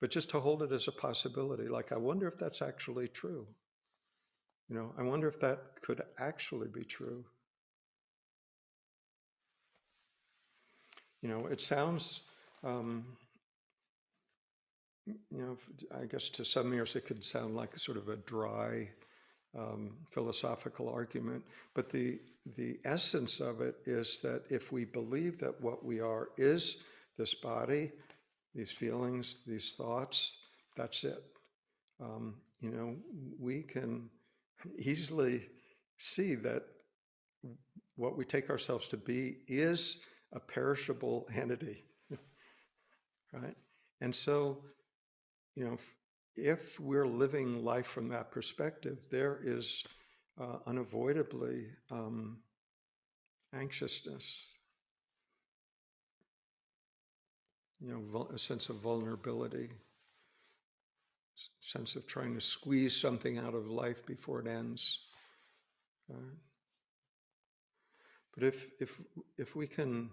But 0.00 0.10
just 0.10 0.30
to 0.30 0.40
hold 0.40 0.62
it 0.62 0.72
as 0.72 0.88
a 0.88 0.92
possibility, 0.92 1.68
like, 1.68 1.92
I 1.92 1.96
wonder 1.96 2.28
if 2.28 2.38
that's 2.38 2.62
actually 2.62 3.08
true. 3.08 3.46
You 4.68 4.76
know, 4.76 4.92
I 4.98 5.02
wonder 5.02 5.28
if 5.28 5.40
that 5.40 5.80
could 5.80 6.02
actually 6.18 6.68
be 6.68 6.84
true. 6.84 7.24
You 11.22 11.28
know, 11.30 11.46
it 11.46 11.60
sounds 11.60 12.22
um, 12.62 13.04
you 15.06 15.16
know, 15.30 15.56
I 15.96 16.06
guess 16.06 16.28
to 16.30 16.44
some 16.44 16.72
ears 16.74 16.96
it 16.96 17.06
could 17.06 17.22
sound 17.22 17.54
like 17.54 17.78
sort 17.78 17.96
of 17.96 18.08
a 18.08 18.16
dry 18.16 18.90
um, 19.56 19.96
philosophical 20.10 20.88
argument, 20.88 21.42
but 21.74 21.90
the 21.90 22.18
the 22.56 22.78
essence 22.84 23.40
of 23.40 23.60
it 23.60 23.76
is 23.86 24.20
that 24.22 24.42
if 24.50 24.70
we 24.70 24.84
believe 24.84 25.38
that 25.40 25.60
what 25.60 25.84
we 25.84 26.00
are 26.00 26.28
is 26.36 26.76
this 27.18 27.34
body, 27.34 27.90
these 28.54 28.70
feelings, 28.70 29.38
these 29.46 29.72
thoughts, 29.72 30.36
that's 30.76 31.02
it. 31.02 31.24
Um, 32.00 32.36
you 32.60 32.70
know, 32.70 32.94
we 33.40 33.62
can 33.62 34.08
easily 34.78 35.48
see 35.98 36.36
that 36.36 36.62
what 37.96 38.16
we 38.16 38.24
take 38.24 38.48
ourselves 38.48 38.86
to 38.88 38.96
be 38.96 39.38
is 39.48 39.98
a 40.32 40.38
perishable 40.38 41.26
entity, 41.34 41.82
right? 43.32 43.56
And 44.00 44.14
so 44.14 44.58
you 45.56 45.64
know, 45.64 45.78
if, 46.36 46.78
we're 46.80 47.06
living 47.06 47.64
life 47.64 47.86
from 47.86 48.08
that 48.08 48.30
perspective, 48.30 48.98
there 49.10 49.40
is 49.44 49.84
uh, 50.40 50.58
unavoidably 50.66 51.66
um, 51.90 52.38
anxiousness, 53.54 54.52
you 57.80 57.88
know, 57.88 58.28
a 58.34 58.38
sense 58.38 58.68
of 58.68 58.76
vulnerability, 58.76 59.70
sense 61.60 61.96
of 61.96 62.06
trying 62.06 62.34
to 62.34 62.40
squeeze 62.40 62.98
something 62.98 63.38
out 63.38 63.54
of 63.54 63.68
life 63.68 64.04
before 64.06 64.40
it 64.40 64.46
ends. 64.46 64.98
Uh, 66.10 66.34
But 68.36 68.44
if 68.44 68.66
if 68.80 69.00
if 69.38 69.56
we 69.56 69.66
can 69.66 70.10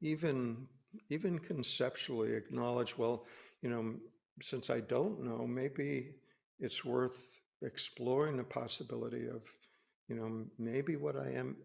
even 0.00 0.66
even 1.10 1.38
conceptually 1.38 2.34
acknowledge, 2.34 2.98
well, 2.98 3.24
you 3.62 3.70
know, 3.70 3.94
since 4.40 4.70
I 4.70 4.80
don't 4.80 5.22
know, 5.22 5.46
maybe 5.46 6.14
it's 6.58 6.84
worth 6.84 7.40
exploring 7.62 8.36
the 8.36 8.44
possibility 8.44 9.26
of, 9.26 9.42
you 10.08 10.16
know, 10.16 10.44
maybe 10.58 10.96
what 10.96 11.16
I 11.16 11.30
am 11.30 11.56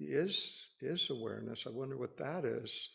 is 0.00 0.66
is 0.80 1.10
awareness. 1.10 1.66
I 1.66 1.70
wonder 1.70 1.96
what 1.96 2.16
that 2.18 2.44
is, 2.44 2.88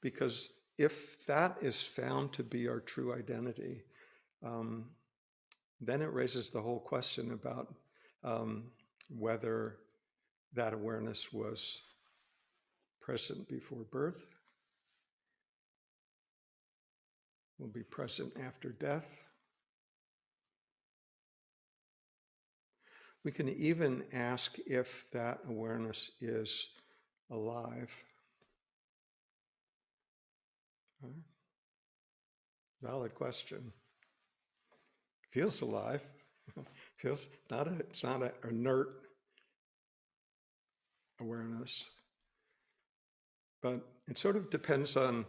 because 0.00 0.50
if 0.78 1.24
that 1.26 1.56
is 1.60 1.82
found 1.82 2.32
to 2.34 2.42
be 2.42 2.68
our 2.68 2.80
true 2.80 3.14
identity, 3.14 3.82
um, 4.44 4.86
then 5.80 6.02
it 6.02 6.12
raises 6.12 6.50
the 6.50 6.60
whole 6.60 6.80
question 6.80 7.32
about 7.32 7.74
um, 8.24 8.64
whether 9.08 9.76
that 10.54 10.72
awareness 10.72 11.32
was 11.32 11.82
present 13.00 13.48
before 13.48 13.84
birth, 13.90 14.26
will 17.62 17.68
be 17.68 17.84
present 17.84 18.32
after 18.44 18.70
death. 18.70 19.06
We 23.24 23.30
can 23.30 23.48
even 23.48 24.02
ask 24.12 24.58
if 24.66 25.06
that 25.12 25.38
awareness 25.48 26.10
is 26.20 26.70
alive. 27.30 27.94
Valid 32.82 33.14
question. 33.14 33.72
Feels 35.30 35.60
alive. 35.60 36.02
Feels 36.96 37.28
not 37.48 37.68
a, 37.68 37.74
it's 37.78 38.02
not 38.02 38.22
an 38.22 38.32
inert 38.50 38.94
awareness. 41.20 41.88
But 43.62 43.86
it 44.08 44.18
sort 44.18 44.34
of 44.34 44.50
depends 44.50 44.96
on, 44.96 45.24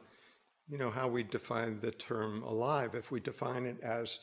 you 0.68 0.78
know, 0.78 0.90
how 0.90 1.08
we 1.08 1.24
define 1.24 1.80
the 1.80 1.92
term 1.92 2.44
alive. 2.44 2.96
If 2.96 3.12
we 3.12 3.20
define 3.20 3.66
it 3.66 3.80
as 3.82 4.20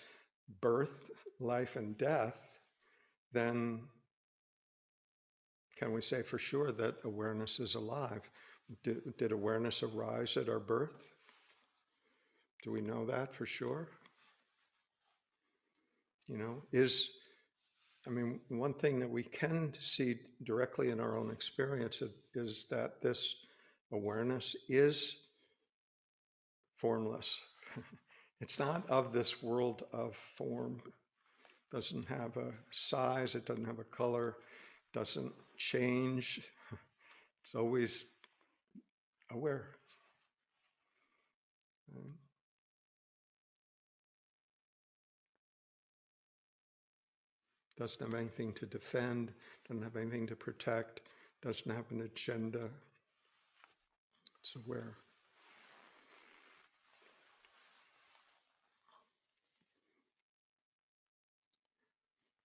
birth, 0.61 1.11
life, 1.39 1.77
and 1.77 1.97
death, 1.99 2.39
then 3.33 3.83
can 5.77 5.93
we 5.93 6.01
say 6.01 6.23
for 6.23 6.39
sure 6.39 6.73
that 6.73 6.97
awareness 7.05 7.61
is 7.61 7.75
alive? 7.75 8.23
Did, 8.85 9.17
did 9.17 9.33
awareness 9.33 9.83
arise 9.83 10.37
at 10.37 10.49
our 10.49 10.61
birth? 10.61 11.09
Do 12.63 12.71
we 12.71 12.81
know 12.81 13.07
that 13.07 13.35
for 13.35 13.47
sure? 13.47 13.89
You 16.29 16.39
know, 16.39 16.63
is, 16.73 17.11
I 18.07 18.11
mean, 18.11 18.41
one 18.49 18.75
thing 18.75 19.01
that 19.01 19.11
we 19.11 19.25
can 19.25 19.75
see 19.81 20.17
directly 20.45 20.91
in 20.91 21.01
our 21.01 21.19
own 21.19 21.31
experience 21.31 22.03
is 22.35 22.67
that 22.71 23.03
this 23.03 23.35
awareness 23.93 24.55
is 24.69 25.17
formless. 26.81 27.41
it's 28.41 28.59
not 28.59 28.89
of 28.89 29.13
this 29.13 29.43
world 29.43 29.85
of 29.93 30.17
form. 30.37 30.81
Doesn't 31.71 32.09
have 32.09 32.37
a 32.37 32.53
size, 32.73 33.35
it 33.35 33.47
doesn't 33.47 33.67
have 33.67 33.79
a 33.79 33.85
color, 33.85 34.37
doesn't 34.93 35.33
change. 35.57 36.41
It's 37.43 37.55
always 37.55 38.05
aware. 39.31 39.69
Doesn't 47.79 48.05
have 48.05 48.21
anything 48.21 48.53
to 48.55 48.67
defend, 48.67 49.33
doesn't 49.67 49.83
have 49.83 49.97
anything 49.97 50.27
to 50.27 50.37
protect, 50.37 51.01
doesn't 51.43 51.75
have 51.75 51.91
an 51.91 52.03
agenda. 52.03 52.69
It's 54.43 54.57
aware. 54.67 54.97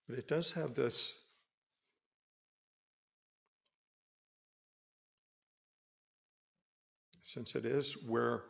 But 0.08 0.20
it 0.20 0.28
does 0.28 0.52
have 0.54 0.76
this 0.76 1.14
since 7.24 7.56
it 7.56 7.66
is 7.66 7.94
where 8.06 8.44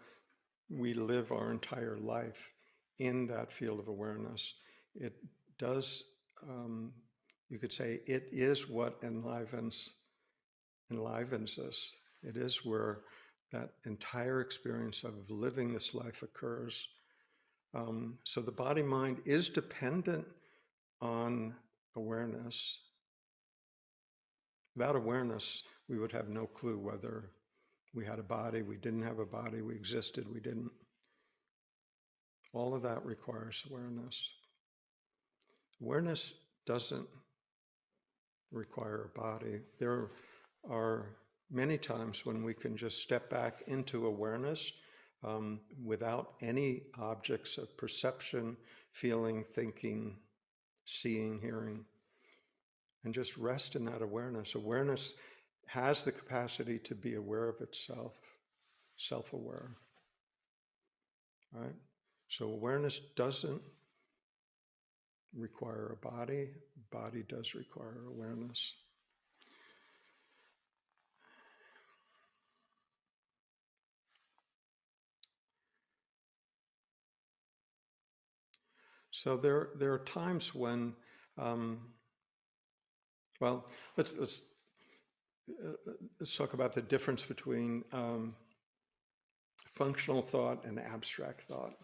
we 0.70 0.94
live 0.94 1.32
our 1.32 1.52
entire 1.52 1.98
life 1.98 2.52
in 3.00 3.28
that 3.28 3.52
field 3.52 3.80
of 3.80 3.88
awareness, 3.88 4.54
it 4.96 5.14
does, 5.58 6.04
um, 6.44 6.92
you 7.50 7.60
could 7.60 7.72
say, 7.72 8.00
it 8.06 8.28
is 8.32 8.70
what 8.70 9.00
enlivens 9.04 9.94
enlivens 10.92 11.58
us. 11.58 11.92
It 12.22 12.38
is 12.38 12.64
where 12.64 13.02
that 13.52 13.72
entire 13.86 14.42
experience 14.42 15.04
of 15.04 15.14
living 15.30 15.74
this 15.74 15.94
life 15.94 16.22
occurs. 16.22 16.88
Um, 17.74 18.20
so 18.24 18.42
the 18.42 18.52
body 18.52 18.84
mind 18.84 19.22
is 19.26 19.50
dependent 19.50 20.26
on 21.06 21.54
awareness. 21.96 22.80
Without 24.76 24.96
awareness, 24.96 25.64
we 25.88 25.98
would 25.98 26.12
have 26.12 26.30
no 26.30 26.48
clue 26.48 26.78
whether 26.78 27.32
we 27.94 28.06
had 28.06 28.20
a 28.20 28.24
body, 28.24 28.62
we 28.62 28.78
didn't 28.78 29.04
have 29.04 29.20
a 29.20 29.26
body, 29.26 29.62
we 29.62 29.76
existed, 29.76 30.26
we 30.34 30.42
didn't. 30.42 30.72
All 32.54 32.74
of 32.74 32.82
that 32.82 33.06
requires 33.06 33.64
awareness. 33.70 34.30
Awareness 35.82 36.34
doesn't 36.66 37.08
require 38.52 39.12
a 39.14 39.20
body. 39.20 39.60
There 39.80 40.10
are 40.70 41.16
many 41.52 41.78
times 41.78 42.26
when 42.26 42.44
we 42.44 42.54
can 42.54 42.76
just 42.76 43.02
step 43.02 43.30
back 43.30 43.64
into 43.68 44.08
awareness 44.08 44.74
um, 45.24 45.60
without 45.84 46.34
any 46.42 46.84
objects 47.00 47.58
of 47.58 47.78
perception, 47.78 48.58
feeling, 48.92 49.46
thinking, 49.54 50.18
seeing, 50.86 51.40
hearing, 51.40 51.86
and 53.04 53.14
just 53.14 53.38
rest 53.38 53.76
in 53.76 53.86
that 53.86 54.02
awareness. 54.02 54.56
Awareness 54.56 55.14
has 55.68 56.04
the 56.04 56.12
capacity 56.12 56.80
to 56.80 56.96
be 56.96 57.16
aware 57.16 57.50
of 57.50 57.62
itself, 57.62 58.14
self 58.98 59.34
aware. 59.34 59.72
Right? 61.54 61.76
So 62.30 62.46
awareness 62.46 63.00
doesn't 63.16 63.62
require 65.36 65.98
a 66.02 66.08
body, 66.08 66.50
body 66.92 67.24
does 67.28 67.56
require 67.56 68.06
awareness. 68.08 68.74
So 79.16 79.38
there, 79.38 79.70
there 79.80 79.94
are 79.94 80.00
times 80.00 80.54
when, 80.54 80.94
um, 81.38 81.80
well, 83.40 83.66
let's 83.96 84.14
let's 84.18 84.42
uh, 85.50 85.94
let's 86.20 86.36
talk 86.36 86.54
about 86.54 86.74
the 86.74 86.82
difference 86.82 87.24
between 87.24 87.86
um, 87.94 88.36
functional 89.74 90.22
thought 90.22 90.66
and 90.66 90.78
abstract 90.82 91.44
thought. 91.44 91.76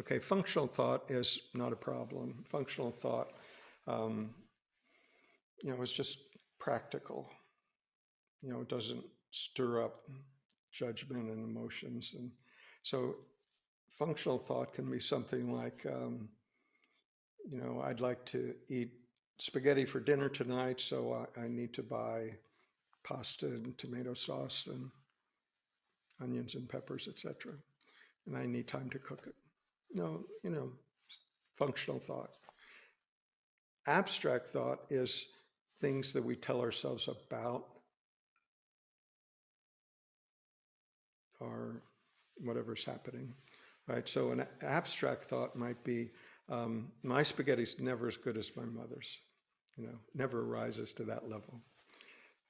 Okay, 0.00 0.18
functional 0.18 0.66
thought 0.66 1.10
is 1.10 1.40
not 1.52 1.74
a 1.74 1.76
problem. 1.76 2.42
Functional 2.48 2.90
thought, 2.90 3.32
um, 3.86 4.30
you 5.62 5.74
know, 5.74 5.82
is 5.82 5.92
just 5.92 6.20
practical. 6.58 7.28
You 8.40 8.50
know, 8.50 8.60
it 8.62 8.70
doesn't 8.70 9.04
stir 9.30 9.84
up 9.84 10.08
judgment 10.72 11.28
and 11.28 11.44
emotions, 11.44 12.14
and 12.18 12.30
so 12.82 13.16
functional 13.90 14.38
thought 14.38 14.72
can 14.72 14.90
be 14.90 15.00
something 15.00 15.52
like. 15.54 15.84
Um, 15.84 16.30
you 17.48 17.58
know, 17.58 17.82
I'd 17.84 18.00
like 18.00 18.24
to 18.26 18.54
eat 18.68 18.90
spaghetti 19.38 19.84
for 19.84 20.00
dinner 20.00 20.28
tonight, 20.28 20.80
so 20.80 21.26
I, 21.36 21.42
I 21.42 21.48
need 21.48 21.72
to 21.74 21.82
buy 21.82 22.30
pasta 23.04 23.46
and 23.46 23.76
tomato 23.78 24.14
sauce 24.14 24.68
and 24.70 24.90
onions 26.20 26.54
and 26.54 26.68
peppers, 26.68 27.08
etc. 27.08 27.52
And 28.26 28.36
I 28.36 28.46
need 28.46 28.68
time 28.68 28.88
to 28.90 28.98
cook 28.98 29.24
it. 29.26 29.34
No, 29.92 30.24
you 30.42 30.50
know, 30.50 30.70
functional 31.56 31.98
thought. 31.98 32.30
Abstract 33.86 34.48
thought 34.48 34.80
is 34.90 35.28
things 35.80 36.12
that 36.12 36.24
we 36.24 36.36
tell 36.36 36.60
ourselves 36.60 37.08
about 37.08 37.64
or 41.40 41.82
whatever's 42.36 42.84
happening, 42.84 43.34
right? 43.88 44.08
So 44.08 44.30
an 44.30 44.46
abstract 44.62 45.24
thought 45.24 45.56
might 45.56 45.82
be 45.82 46.10
um, 46.48 46.90
my 47.02 47.22
spaghetti's 47.22 47.80
never 47.80 48.08
as 48.08 48.16
good 48.16 48.36
as 48.36 48.56
my 48.56 48.64
mother's, 48.64 49.20
you 49.76 49.86
know, 49.86 49.98
never 50.14 50.44
rises 50.44 50.92
to 50.94 51.04
that 51.04 51.28
level. 51.28 51.60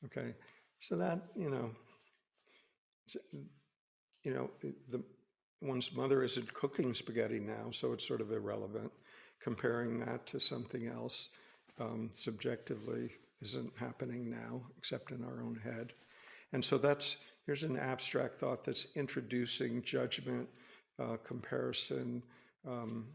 Okay, 0.06 0.34
so 0.80 0.96
that 0.96 1.20
you 1.36 1.50
know, 1.50 1.70
you 4.24 4.34
know, 4.34 4.50
the 4.90 5.02
one's 5.60 5.94
mother 5.94 6.22
isn't 6.22 6.52
cooking 6.54 6.94
spaghetti 6.94 7.38
now, 7.38 7.70
so 7.70 7.92
it's 7.92 8.06
sort 8.06 8.20
of 8.20 8.32
irrelevant. 8.32 8.90
Comparing 9.40 9.98
that 10.00 10.24
to 10.26 10.38
something 10.38 10.86
else 10.86 11.30
um, 11.80 12.10
subjectively 12.12 13.10
isn't 13.40 13.72
happening 13.76 14.30
now, 14.30 14.62
except 14.78 15.10
in 15.10 15.24
our 15.24 15.42
own 15.42 15.58
head. 15.62 15.92
And 16.52 16.64
so 16.64 16.78
that's, 16.78 17.16
here's 17.46 17.64
an 17.64 17.76
abstract 17.76 18.38
thought 18.38 18.62
that's 18.62 18.86
introducing 18.94 19.82
judgment, 19.82 20.48
uh, 21.00 21.16
comparison, 21.24 22.22
um, 22.68 23.06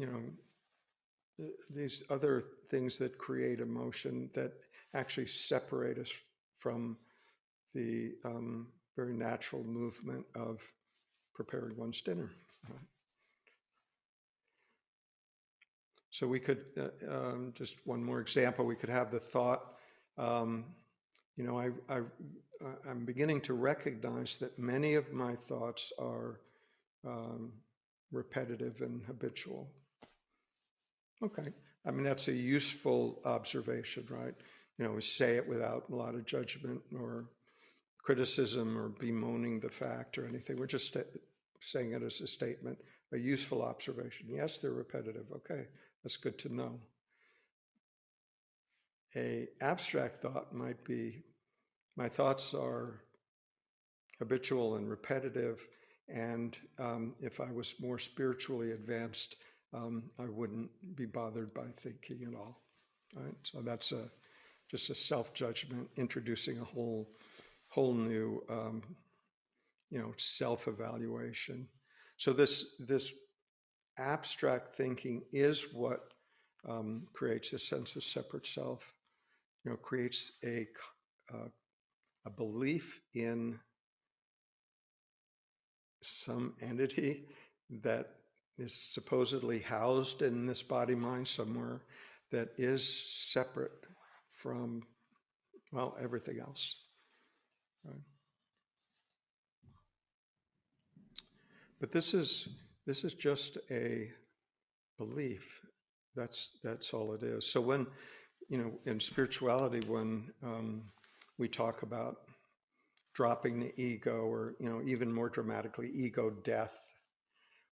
you 0.00 0.06
know, 0.06 1.48
these 1.74 2.02
other 2.10 2.44
things 2.70 2.98
that 2.98 3.18
create 3.18 3.60
emotion 3.60 4.30
that 4.34 4.52
actually 4.94 5.26
separate 5.26 5.98
us 5.98 6.10
from 6.58 6.96
the 7.74 8.12
um, 8.24 8.68
very 8.96 9.12
natural 9.12 9.62
movement 9.62 10.24
of 10.34 10.60
preparing 11.34 11.76
one's 11.76 12.00
dinner. 12.00 12.30
So 16.10 16.26
we 16.26 16.40
could, 16.40 16.64
uh, 16.78 17.14
um, 17.14 17.52
just 17.54 17.76
one 17.86 18.02
more 18.02 18.20
example, 18.20 18.64
we 18.64 18.74
could 18.74 18.88
have 18.88 19.10
the 19.12 19.20
thought, 19.20 19.74
um, 20.18 20.64
you 21.36 21.44
know, 21.44 21.58
I, 21.58 21.70
I, 21.88 22.00
I'm 22.88 23.04
beginning 23.04 23.40
to 23.42 23.54
recognize 23.54 24.36
that 24.38 24.58
many 24.58 24.94
of 24.94 25.12
my 25.12 25.36
thoughts 25.36 25.92
are 25.98 26.40
um, 27.06 27.52
repetitive 28.12 28.80
and 28.80 29.02
habitual. 29.06 29.70
Okay, 31.22 31.52
I 31.86 31.90
mean, 31.90 32.04
that's 32.04 32.28
a 32.28 32.32
useful 32.32 33.20
observation, 33.24 34.06
right? 34.08 34.34
You 34.78 34.84
know, 34.86 34.92
we 34.92 35.02
say 35.02 35.36
it 35.36 35.46
without 35.46 35.84
a 35.90 35.94
lot 35.94 36.14
of 36.14 36.24
judgment 36.24 36.80
or 36.98 37.26
criticism 37.98 38.78
or 38.78 38.88
bemoaning 38.88 39.60
the 39.60 39.68
fact 39.68 40.16
or 40.16 40.26
anything. 40.26 40.56
We're 40.56 40.66
just 40.66 40.92
st- 40.92 41.06
saying 41.60 41.92
it 41.92 42.02
as 42.02 42.20
a 42.22 42.26
statement, 42.26 42.78
a 43.12 43.18
useful 43.18 43.62
observation. 43.62 44.28
Yes, 44.30 44.58
they're 44.58 44.72
repetitive. 44.72 45.26
Okay, 45.36 45.66
that's 46.02 46.16
good 46.16 46.38
to 46.38 46.54
know. 46.54 46.80
A 49.14 49.48
abstract 49.60 50.22
thought 50.22 50.54
might 50.54 50.82
be, 50.84 51.22
my 51.96 52.08
thoughts 52.08 52.54
are 52.54 53.02
habitual 54.18 54.76
and 54.76 54.88
repetitive, 54.88 55.66
and 56.08 56.56
um, 56.78 57.14
if 57.20 57.40
I 57.40 57.50
was 57.52 57.74
more 57.80 57.98
spiritually 57.98 58.72
advanced, 58.72 59.36
um, 59.72 60.10
I 60.18 60.24
wouldn't 60.26 60.70
be 60.96 61.06
bothered 61.06 61.54
by 61.54 61.66
thinking 61.80 62.26
at 62.26 62.34
all. 62.34 62.60
Right? 63.14 63.34
So 63.42 63.60
that's 63.60 63.92
a 63.92 64.10
just 64.70 64.90
a 64.90 64.94
self 64.94 65.34
judgment, 65.34 65.88
introducing 65.96 66.58
a 66.58 66.64
whole 66.64 67.10
whole 67.68 67.94
new 67.94 68.42
um, 68.48 68.82
you 69.90 69.98
know 69.98 70.12
self 70.16 70.68
evaluation. 70.68 71.66
So 72.16 72.32
this 72.32 72.76
this 72.78 73.12
abstract 73.98 74.76
thinking 74.76 75.22
is 75.32 75.72
what 75.72 76.12
um, 76.68 77.06
creates 77.12 77.52
a 77.52 77.58
sense 77.58 77.96
of 77.96 78.04
separate 78.04 78.46
self. 78.46 78.94
You 79.64 79.72
know, 79.72 79.76
creates 79.76 80.32
a 80.44 80.66
uh, 81.32 81.48
a 82.26 82.30
belief 82.30 83.00
in 83.14 83.58
some 86.02 86.54
entity 86.62 87.24
that 87.82 88.19
is 88.60 88.74
supposedly 88.74 89.58
housed 89.58 90.22
in 90.22 90.46
this 90.46 90.62
body 90.62 90.94
mind 90.94 91.26
somewhere 91.26 91.80
that 92.30 92.50
is 92.58 92.86
separate 93.32 93.86
from 94.32 94.82
well 95.72 95.96
everything 96.00 96.38
else 96.40 96.76
right? 97.84 98.00
But 101.80 101.92
this 101.92 102.12
is 102.12 102.48
this 102.86 103.04
is 103.04 103.14
just 103.14 103.56
a 103.70 104.10
belief. 104.98 105.60
That's 106.14 106.50
that's 106.62 106.92
all 106.92 107.14
it 107.14 107.22
is. 107.22 107.46
So 107.50 107.60
when 107.60 107.86
you 108.48 108.58
know 108.58 108.72
in 108.84 109.00
spirituality 109.00 109.80
when 109.88 110.30
um, 110.42 110.82
we 111.38 111.48
talk 111.48 111.82
about 111.82 112.16
dropping 113.14 113.60
the 113.60 113.80
ego 113.80 114.26
or 114.26 114.54
you 114.60 114.68
know 114.68 114.82
even 114.84 115.12
more 115.12 115.28
dramatically 115.30 115.90
ego 115.92 116.30
death 116.44 116.78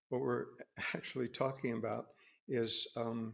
what 0.09 0.21
we're 0.21 0.45
actually 0.95 1.27
talking 1.27 1.73
about 1.73 2.07
is 2.47 2.87
um, 2.95 3.33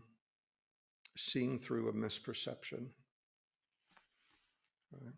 seeing 1.18 1.60
through 1.60 1.90
a 1.90 1.94
misperception 1.94 2.88
right? 4.92 5.14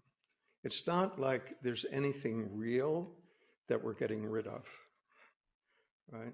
it's 0.63 0.85
not 0.87 1.19
like 1.19 1.55
there's 1.61 1.85
anything 1.91 2.49
real 2.53 3.09
that 3.67 3.83
we're 3.83 3.93
getting 3.93 4.25
rid 4.25 4.47
of 4.47 4.65
right 6.11 6.33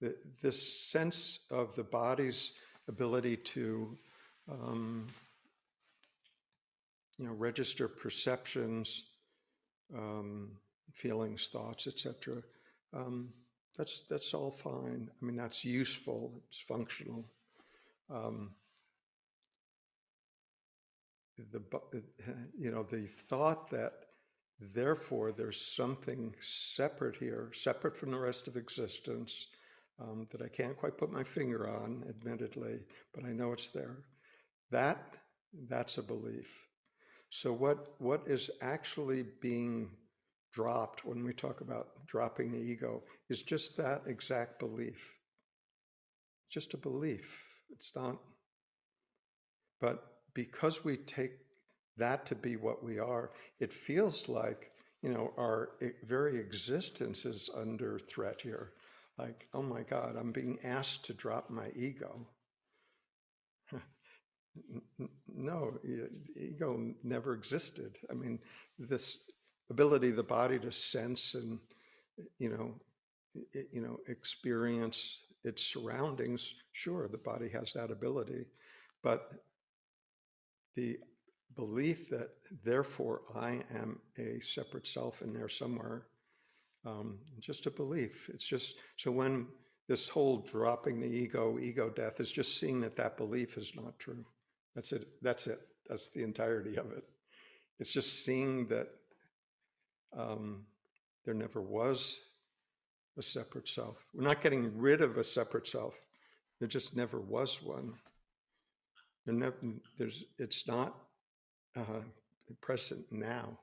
the, 0.00 0.14
this 0.42 0.90
sense 0.90 1.40
of 1.50 1.74
the 1.76 1.84
body's 1.84 2.52
ability 2.88 3.36
to 3.36 3.96
um, 4.50 5.06
you 7.18 7.26
know 7.26 7.32
register 7.32 7.86
perceptions 7.86 9.04
um, 9.96 10.50
feelings, 10.92 11.48
thoughts, 11.48 11.86
etc. 11.86 12.42
That's 13.76 14.02
that's 14.08 14.34
all 14.34 14.50
fine. 14.50 15.10
I 15.10 15.24
mean, 15.24 15.36
that's 15.36 15.64
useful. 15.64 16.42
It's 16.48 16.60
functional. 16.60 17.24
Um, 18.10 18.50
the 21.52 21.62
you 22.58 22.70
know 22.70 22.82
the 22.82 23.06
thought 23.06 23.70
that 23.70 23.92
therefore 24.74 25.32
there's 25.32 25.60
something 25.60 26.34
separate 26.40 27.16
here, 27.16 27.50
separate 27.54 27.96
from 27.96 28.10
the 28.10 28.18
rest 28.18 28.46
of 28.48 28.56
existence, 28.56 29.46
um, 30.00 30.26
that 30.30 30.42
I 30.42 30.48
can't 30.48 30.76
quite 30.76 30.98
put 30.98 31.12
my 31.12 31.24
finger 31.24 31.68
on, 31.68 32.04
admittedly, 32.08 32.80
but 33.14 33.24
I 33.24 33.32
know 33.32 33.52
it's 33.52 33.68
there. 33.68 33.96
That 34.70 35.14
that's 35.68 35.98
a 35.98 36.02
belief. 36.02 36.68
So 37.30 37.52
what 37.52 37.94
what 37.98 38.22
is 38.26 38.50
actually 38.60 39.24
being 39.40 39.90
dropped 40.52 41.04
when 41.04 41.24
we 41.24 41.32
talk 41.32 41.60
about 41.60 42.06
dropping 42.06 42.52
the 42.52 42.58
ego 42.58 43.02
is 43.28 43.42
just 43.42 43.76
that 43.76 44.02
exact 44.06 44.58
belief. 44.58 45.16
Just 46.50 46.74
a 46.74 46.76
belief. 46.76 47.44
It's 47.70 47.92
not. 47.94 48.18
But 49.80 50.04
because 50.34 50.84
we 50.84 50.96
take 50.96 51.32
that 51.96 52.26
to 52.26 52.34
be 52.34 52.56
what 52.56 52.82
we 52.82 52.98
are, 52.98 53.30
it 53.60 53.72
feels 53.72 54.28
like, 54.28 54.70
you 55.02 55.10
know, 55.10 55.32
our 55.38 55.70
very 56.04 56.38
existence 56.38 57.24
is 57.24 57.48
under 57.54 57.98
threat 57.98 58.40
here. 58.42 58.72
Like, 59.18 59.46
oh 59.54 59.62
my 59.62 59.82
God, 59.82 60.16
I'm 60.18 60.32
being 60.32 60.58
asked 60.64 61.04
to 61.06 61.14
drop 61.14 61.50
my 61.50 61.68
ego. 61.76 62.26
no, 65.28 65.78
ego 66.36 66.94
never 67.02 67.34
existed. 67.34 67.98
I 68.10 68.14
mean, 68.14 68.38
this 68.78 69.20
ability 69.70 70.10
of 70.10 70.16
the 70.16 70.22
body 70.22 70.58
to 70.58 70.72
sense 70.72 71.34
and 71.34 71.58
you 72.38 72.50
know 72.50 72.74
you 73.72 73.80
know 73.80 73.98
experience 74.08 75.22
its 75.44 75.64
surroundings 75.64 76.54
sure 76.72 77.08
the 77.08 77.18
body 77.18 77.48
has 77.48 77.72
that 77.72 77.90
ability 77.90 78.44
but 79.02 79.30
the 80.74 80.98
belief 81.56 82.08
that 82.10 82.30
therefore 82.64 83.22
i 83.36 83.60
am 83.74 83.98
a 84.18 84.40
separate 84.40 84.86
self 84.86 85.22
in 85.22 85.32
there 85.32 85.48
somewhere 85.48 86.06
um, 86.86 87.18
just 87.40 87.66
a 87.66 87.70
belief. 87.70 88.30
It's 88.32 88.46
just 88.46 88.76
so 88.96 89.10
when 89.10 89.46
this 89.88 90.08
whole 90.08 90.38
dropping 90.38 91.00
the 91.00 91.06
ego 91.06 91.58
ego 91.60 91.90
death 91.90 92.20
is 92.20 92.30
just 92.30 92.58
seeing 92.58 92.80
that 92.80 92.96
that 92.96 93.16
belief 93.16 93.56
is 93.56 93.72
not 93.74 93.98
true. 93.98 94.24
That's 94.74 94.92
it 94.92 95.08
that's 95.22 95.46
it 95.46 95.60
that's 95.88 96.08
the 96.08 96.22
entirety 96.22 96.76
of 96.76 96.92
it. 96.92 97.04
It's 97.78 97.92
just 97.92 98.24
seeing 98.24 98.66
that 98.68 98.88
um, 100.16 100.64
there 101.24 101.34
never 101.34 101.60
was 101.60 102.20
a 103.18 103.22
separate 103.22 103.68
self. 103.68 104.04
We're 104.14 104.24
not 104.24 104.42
getting 104.42 104.76
rid 104.76 105.02
of 105.02 105.18
a 105.18 105.24
separate 105.24 105.66
self. 105.66 105.98
There 106.58 106.68
just 106.68 106.96
never 106.96 107.20
was 107.20 107.62
one. 107.62 107.94
There 109.26 109.34
never, 109.34 109.56
there's, 109.98 110.24
it's 110.38 110.66
not 110.66 110.94
uh, 111.76 112.02
present 112.60 113.04
now. 113.10 113.58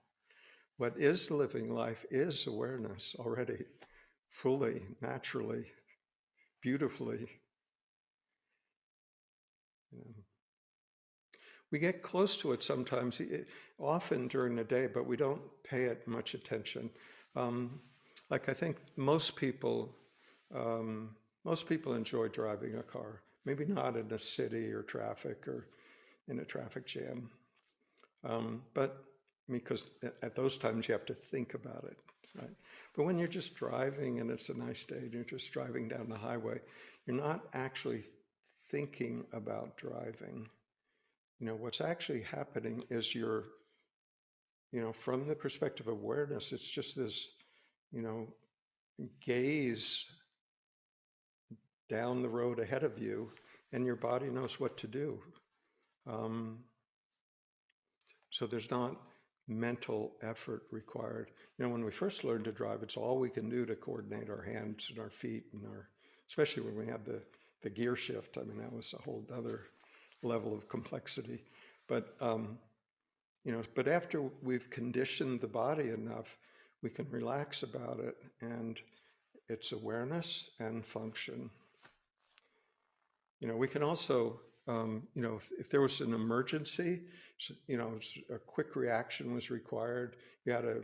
What 0.78 0.93
is 0.97 1.32
living 1.32 1.74
life 1.74 2.05
is 2.11 2.45
awareness 2.45 3.15
already, 3.17 3.65
fully, 4.30 4.84
naturally, 5.01 5.65
beautifully. 6.61 7.28
You 9.91 9.99
know 9.99 10.26
we 11.72 11.80
get 11.80 12.01
close 12.01 12.38
to 12.38 12.53
it 12.53 12.63
sometimes, 12.63 13.22
often 13.80 14.28
during 14.28 14.55
the 14.55 14.63
day, 14.63 14.88
but 14.88 15.05
we 15.05 15.18
don't 15.18 15.41
pay 15.63 15.84
it 15.84 16.07
much 16.07 16.34
attention. 16.34 16.89
Um, 17.36 17.80
like 18.30 18.49
I 18.49 18.53
think 18.53 18.78
most 18.95 19.36
people, 19.36 19.95
um, 20.55 21.15
most 21.43 21.68
people 21.68 21.93
enjoy 21.93 22.30
driving 22.30 22.76
a 22.78 22.84
car. 22.84 23.22
Maybe 23.45 23.65
not 23.65 23.95
in 23.95 24.11
a 24.11 24.20
city 24.20 24.72
or 24.72 24.84
traffic 24.84 25.47
or 25.47 25.68
in 26.28 26.39
a 26.39 26.45
traffic 26.45 26.86
jam, 26.86 27.30
um, 28.26 28.61
but 28.74 29.03
because 29.49 29.91
at 30.22 30.36
those 30.36 30.57
times 30.57 30.88
you 30.88 30.93
have 30.93 31.05
to 31.05 31.13
think 31.13 31.53
about 31.53 31.86
it, 31.89 31.97
right? 32.38 32.55
But 32.95 33.03
when 33.03 33.18
you're 33.18 33.28
just 33.28 33.55
driving 33.55 34.20
and 34.20 34.30
it's 34.30 34.49
a 34.49 34.57
nice 34.57 34.84
day 34.84 34.97
and 34.97 35.13
you're 35.13 35.24
just 35.24 35.51
driving 35.53 35.88
down 35.88 36.09
the 36.09 36.18
highway, 36.18 36.59
you're 37.05 37.15
not 37.15 37.45
actually 37.53 38.03
thinking 38.70 39.26
about 39.32 39.78
driving 39.78 40.49
you 41.39 41.45
know, 41.45 41.55
what's 41.55 41.81
actually 41.81 42.21
happening 42.21 42.83
is 42.89 43.13
you're 43.13 43.45
you 44.71 44.81
know, 44.81 44.91
from 44.91 45.27
the 45.27 45.35
perspective 45.35 45.88
of 45.88 45.93
awareness, 45.93 46.51
it's 46.51 46.69
just 46.69 46.95
this, 46.95 47.29
you 47.91 48.01
know, 48.01 48.27
gaze 49.25 50.07
down 51.89 52.21
the 52.21 52.29
road 52.29 52.59
ahead 52.59 52.83
of 52.83 52.99
you, 52.99 53.29
and 53.71 53.85
your 53.85 53.95
body 53.95 54.29
knows 54.29 54.59
what 54.59 54.77
to 54.77 54.88
do. 54.88 55.19
Um, 56.05 56.59
so 58.29 58.45
there's 58.45 58.69
not 58.69 58.97
mental 59.47 60.11
effort 60.21 60.63
required. 60.71 61.31
You 61.57 61.65
know, 61.65 61.71
when 61.71 61.85
we 61.85 61.91
first 61.91 62.25
learn 62.25 62.43
to 62.43 62.51
drive, 62.51 62.83
it's 62.83 62.97
all 62.97 63.19
we 63.19 63.29
can 63.29 63.49
do 63.49 63.65
to 63.65 63.75
coordinate 63.75 64.29
our 64.29 64.41
hands 64.41 64.88
and 64.89 64.99
our 64.99 65.09
feet 65.09 65.45
and 65.53 65.65
our, 65.65 65.88
especially 66.27 66.63
when 66.63 66.77
we 66.77 66.85
had 66.85 67.05
the, 67.05 67.21
the 67.63 67.69
gear 67.69 67.95
shift. 67.95 68.38
I 68.38 68.43
mean, 68.43 68.57
that 68.57 68.73
was 68.73 68.93
a 68.93 69.01
whole 69.01 69.25
other 69.33 69.61
level 70.24 70.53
of 70.53 70.68
complexity. 70.68 71.43
But, 71.88 72.15
um, 72.20 72.57
you 73.43 73.51
know, 73.51 73.61
but 73.76 73.88
after 73.88 74.24
we've 74.41 74.70
conditioned 74.70 75.41
the 75.41 75.47
body 75.47 75.89
enough, 75.89 76.38
we 76.84 76.89
can 76.89 77.09
relax 77.09 77.63
about 77.63 77.99
it 77.99 78.18
and 78.41 78.80
it's 79.49 79.72
awareness 79.72 80.49
and 80.59 80.86
function. 80.86 81.49
You 83.39 83.47
know, 83.47 83.55
we 83.55 83.68
can 83.68 83.84
also 83.84 84.39
um, 84.68 85.07
you 85.13 85.22
know, 85.22 85.36
if, 85.38 85.51
if, 85.57 85.70
there 85.70 85.82
was 85.82 86.01
an 86.01 86.13
emergency, 86.13 87.01
you 87.68 87.78
know, 87.78 87.99
a 88.30 88.38
quick 88.38 88.76
reaction 88.76 89.34
was 89.34 89.49
required. 89.49 90.18
You 90.45 90.53
had 90.53 90.63
to, 90.63 90.84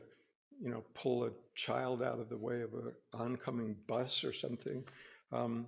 you 0.61 0.69
know, 0.69 0.83
pull 0.93 1.25
a 1.25 1.31
child 1.55 2.01
out 2.01 2.19
of 2.19 2.29
the 2.29 2.37
way 2.37 2.61
of 2.61 2.73
an 2.73 2.93
oncoming 3.13 3.75
bus 3.87 4.23
or 4.23 4.31
something. 4.31 4.83
Um, 5.31 5.67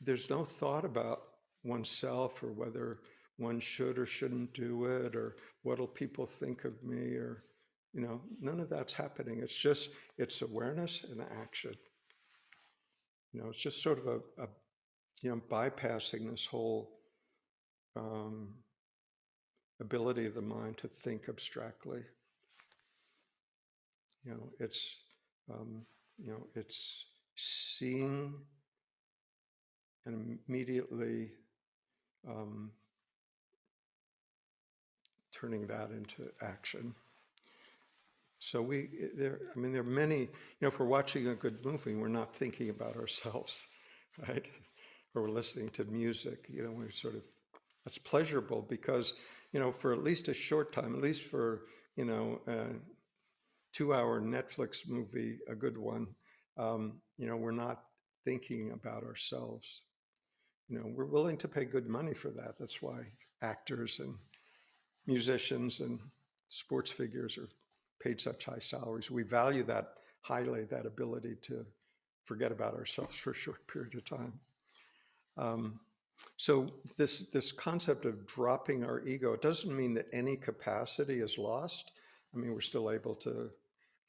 there's 0.00 0.28
no 0.28 0.44
thought 0.44 0.84
about 0.84 1.22
oneself 1.66 2.42
or 2.42 2.52
whether 2.52 3.00
one 3.36 3.60
should 3.60 3.98
or 3.98 4.06
shouldn't 4.06 4.52
do 4.54 4.86
it 4.86 5.14
or 5.14 5.36
what'll 5.62 5.86
people 5.86 6.26
think 6.26 6.64
of 6.64 6.82
me 6.82 7.14
or 7.14 7.44
you 7.92 8.00
know 8.00 8.20
none 8.40 8.60
of 8.60 8.68
that's 8.68 8.94
happening 8.94 9.40
it's 9.42 9.56
just 9.56 9.90
it's 10.18 10.42
awareness 10.42 11.04
and 11.10 11.20
action 11.42 11.74
you 13.32 13.40
know 13.40 13.48
it's 13.50 13.60
just 13.60 13.82
sort 13.82 13.98
of 13.98 14.06
a, 14.06 14.42
a 14.42 14.46
you 15.22 15.30
know, 15.30 15.40
bypassing 15.50 16.30
this 16.30 16.46
whole 16.46 17.00
um, 17.96 18.48
ability 19.80 20.26
of 20.26 20.34
the 20.34 20.42
mind 20.42 20.76
to 20.78 20.88
think 20.88 21.28
abstractly. 21.28 22.02
You 24.24 24.32
know, 24.32 24.50
it's 24.58 25.00
um, 25.50 25.82
you 26.18 26.32
know, 26.32 26.46
it's 26.54 27.06
seeing 27.36 28.34
and 30.04 30.38
immediately 30.48 31.32
um, 32.28 32.70
turning 35.32 35.66
that 35.66 35.90
into 35.90 36.30
action. 36.42 36.94
So 38.38 38.60
we 38.60 38.88
there. 39.16 39.40
I 39.54 39.58
mean, 39.58 39.72
there 39.72 39.80
are 39.80 39.84
many. 39.84 40.20
You 40.20 40.28
know, 40.60 40.68
if 40.68 40.78
we're 40.78 40.86
watching 40.86 41.28
a 41.28 41.34
good 41.34 41.64
movie, 41.64 41.94
we're 41.94 42.08
not 42.08 42.34
thinking 42.36 42.70
about 42.70 42.96
ourselves, 42.96 43.66
right? 44.28 44.44
or 45.16 45.22
we're 45.22 45.28
listening 45.30 45.70
to 45.70 45.84
music, 45.84 46.46
you 46.48 46.62
know, 46.62 46.70
we're 46.70 46.90
sort 46.90 47.14
of, 47.14 47.22
that's 47.84 47.98
pleasurable 47.98 48.62
because, 48.68 49.14
you 49.52 49.58
know, 49.58 49.72
for 49.72 49.92
at 49.92 50.04
least 50.04 50.28
a 50.28 50.34
short 50.34 50.72
time, 50.72 50.94
at 50.94 51.00
least 51.00 51.22
for, 51.22 51.62
you 51.96 52.04
know, 52.04 52.40
a 52.46 52.66
two 53.72 53.94
hour 53.94 54.20
Netflix 54.20 54.88
movie, 54.88 55.38
a 55.48 55.54
good 55.54 55.78
one, 55.78 56.06
um, 56.58 57.00
you 57.16 57.26
know, 57.26 57.36
we're 57.36 57.50
not 57.50 57.84
thinking 58.24 58.72
about 58.72 59.02
ourselves. 59.02 59.82
You 60.68 60.78
know, 60.78 60.86
we're 60.86 61.04
willing 61.04 61.36
to 61.38 61.48
pay 61.48 61.64
good 61.64 61.88
money 61.88 62.14
for 62.14 62.30
that. 62.30 62.56
That's 62.58 62.82
why 62.82 63.06
actors 63.42 64.00
and 64.00 64.14
musicians 65.06 65.80
and 65.80 66.00
sports 66.48 66.90
figures 66.90 67.38
are 67.38 67.48
paid 68.00 68.20
such 68.20 68.44
high 68.44 68.58
salaries. 68.58 69.10
We 69.10 69.22
value 69.22 69.62
that 69.64 69.94
highly, 70.22 70.64
that 70.64 70.86
ability 70.86 71.36
to 71.42 71.64
forget 72.24 72.50
about 72.50 72.74
ourselves 72.74 73.16
for 73.22 73.30
a 73.30 73.34
short 73.34 73.66
period 73.68 73.94
of 73.94 74.04
time. 74.04 74.32
Um, 75.38 75.80
so 76.38 76.72
this 76.96 77.24
this 77.30 77.52
concept 77.52 78.06
of 78.06 78.26
dropping 78.26 78.84
our 78.84 79.00
ego 79.06 79.34
it 79.34 79.42
doesn't 79.42 79.74
mean 79.74 79.94
that 79.94 80.06
any 80.12 80.36
capacity 80.36 81.20
is 81.20 81.38
lost. 81.38 81.92
I 82.34 82.38
mean, 82.38 82.52
we're 82.52 82.60
still 82.60 82.90
able 82.90 83.14
to, 83.16 83.50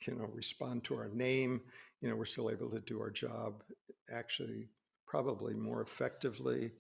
you 0.06 0.16
know, 0.16 0.30
respond 0.34 0.84
to 0.86 0.96
our 0.96 1.10
name. 1.10 1.62
You 2.02 2.10
know, 2.10 2.16
we're 2.16 2.26
still 2.26 2.50
able 2.50 2.70
to 2.72 2.80
do 2.80 3.00
our 3.00 3.10
job 3.10 3.64
actually 4.12 4.70
probably 5.08 5.54
more 5.54 5.82
effectively. 5.82 6.72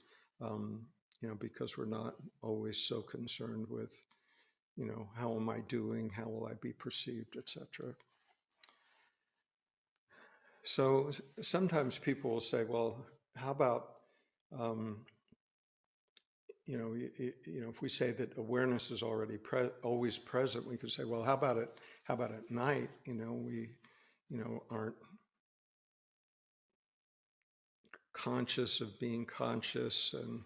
Um, 0.41 0.81
you 1.21 1.29
know, 1.29 1.35
because 1.35 1.77
we're 1.77 1.85
not 1.85 2.15
always 2.43 2.77
so 2.77 3.01
concerned 3.01 3.65
with, 3.69 4.05
you 4.75 4.85
know, 4.85 5.09
how 5.15 5.35
am 5.35 5.49
I 5.49 5.61
doing? 5.67 6.11
How 6.15 6.25
will 6.25 6.45
I 6.45 6.53
be 6.61 6.73
perceived, 6.73 7.37
etc. 7.37 7.95
So 10.63 11.09
sometimes 11.41 11.97
people 11.97 12.29
will 12.29 12.39
say, 12.39 12.65
well, 12.65 13.03
how 13.35 13.49
about 13.49 13.93
um, 14.57 14.97
you 16.67 16.77
know, 16.77 16.93
you, 16.93 17.33
you, 17.45 17.61
know, 17.61 17.69
if 17.69 17.81
we 17.81 17.87
say 17.87 18.11
that 18.11 18.37
awareness 18.37 18.91
is 18.91 19.01
already 19.01 19.37
pre- 19.37 19.69
always 19.83 20.17
present, 20.17 20.67
we 20.67 20.75
could 20.75 20.91
say, 20.91 21.05
well, 21.05 21.23
how 21.23 21.33
about 21.33 21.57
it? 21.57 21.69
How 22.03 22.13
about 22.13 22.31
at 22.31 22.51
night? 22.51 22.89
You 23.05 23.13
know, 23.13 23.31
we, 23.31 23.69
you 24.29 24.37
know, 24.37 24.63
aren't 24.69 24.95
conscious 28.17 28.81
of 28.81 28.99
being 28.99 29.25
conscious 29.25 30.13
and, 30.13 30.41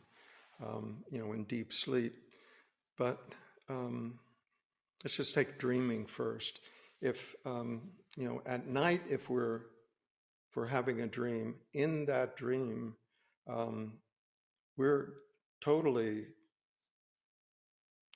um, 0.64 0.98
you 1.10 1.20
know, 1.20 1.32
in 1.34 1.46
deep 1.46 1.72
sleep. 1.74 2.14
But 2.98 3.20
um, 3.70 4.20
let's 5.04 5.16
just 5.16 5.34
take 5.34 5.58
dreaming 5.58 6.06
first. 6.06 6.60
If 7.02 7.36
um, 7.46 7.82
you 8.18 8.28
know, 8.28 8.42
at 8.46 8.68
night, 8.68 9.02
if 9.10 9.30
we're 9.30 9.56
if 10.50 10.56
we're 10.56 10.68
having 10.68 11.02
a 11.02 11.08
dream, 11.08 11.56
in 11.74 12.06
that 12.06 12.36
dream, 12.36 12.96
um, 13.48 13.94
we're 14.76 15.14
totally 15.62 16.26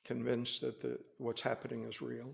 convinced 0.03 0.61
that 0.61 0.81
the, 0.81 0.99
what's 1.17 1.41
happening 1.41 1.85
is 1.85 2.01
real. 2.01 2.33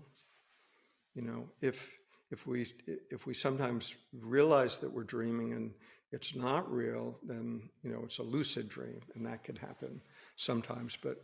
You 1.14 1.22
know, 1.22 1.48
if 1.60 1.88
if 2.30 2.46
we 2.46 2.66
if 3.10 3.26
we 3.26 3.34
sometimes 3.34 3.94
realize 4.12 4.78
that 4.78 4.92
we're 4.92 5.04
dreaming 5.04 5.52
and 5.52 5.70
it's 6.12 6.34
not 6.34 6.70
real, 6.70 7.18
then 7.22 7.62
you 7.82 7.90
know 7.90 8.02
it's 8.04 8.18
a 8.18 8.22
lucid 8.22 8.68
dream, 8.68 9.00
and 9.14 9.26
that 9.26 9.42
can 9.44 9.56
happen 9.56 10.00
sometimes. 10.36 10.96
But 11.02 11.16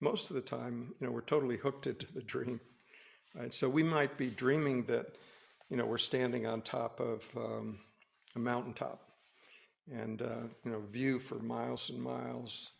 most 0.00 0.28
of 0.28 0.36
the 0.36 0.42
time, 0.42 0.92
you 1.00 1.06
know, 1.06 1.12
we're 1.12 1.22
totally 1.22 1.56
hooked 1.56 1.86
into 1.86 2.06
the 2.12 2.22
dream. 2.22 2.60
Right? 3.34 3.54
So 3.54 3.68
we 3.68 3.82
might 3.82 4.16
be 4.16 4.30
dreaming 4.30 4.84
that, 4.84 5.06
you 5.70 5.76
know, 5.76 5.86
we're 5.86 5.98
standing 5.98 6.46
on 6.46 6.62
top 6.62 7.00
of 7.00 7.24
um, 7.36 7.78
a 8.36 8.38
mountaintop, 8.38 9.00
and 9.90 10.20
uh, 10.20 10.46
you 10.64 10.72
know 10.72 10.82
view 10.90 11.18
for 11.18 11.36
miles 11.36 11.90
and 11.90 12.02
miles. 12.02 12.72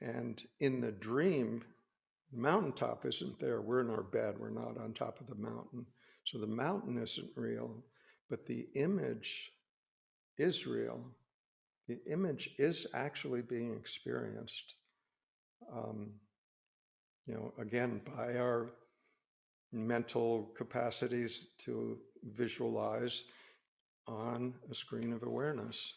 And 0.00 0.42
in 0.58 0.80
the 0.80 0.90
dream, 0.90 1.62
the 2.32 2.40
mountaintop 2.40 3.04
isn't 3.06 3.38
there. 3.38 3.60
We're 3.60 3.82
in 3.82 3.90
our 3.90 4.02
bed. 4.02 4.34
We're 4.38 4.50
not 4.50 4.78
on 4.78 4.94
top 4.94 5.20
of 5.20 5.28
the 5.28 5.36
mountain. 5.36 5.86
So 6.24 6.38
the 6.38 6.46
mountain 6.46 6.98
isn't 6.98 7.30
real, 7.36 7.84
but 8.28 8.46
the 8.46 8.66
image 8.74 9.52
is 10.42 10.66
real. 10.66 11.00
The 11.88 11.98
image 12.10 12.50
is 12.58 12.86
actually 12.94 13.42
being 13.42 13.74
experienced. 13.74 14.74
Um, 15.72 16.12
you 17.26 17.34
know, 17.34 17.52
again, 17.58 18.00
by 18.16 18.36
our 18.36 18.70
mental 19.72 20.52
capacities 20.56 21.48
to 21.58 21.98
visualize 22.34 23.24
on 24.06 24.54
a 24.70 24.74
screen 24.74 25.12
of 25.12 25.22
awareness. 25.22 25.96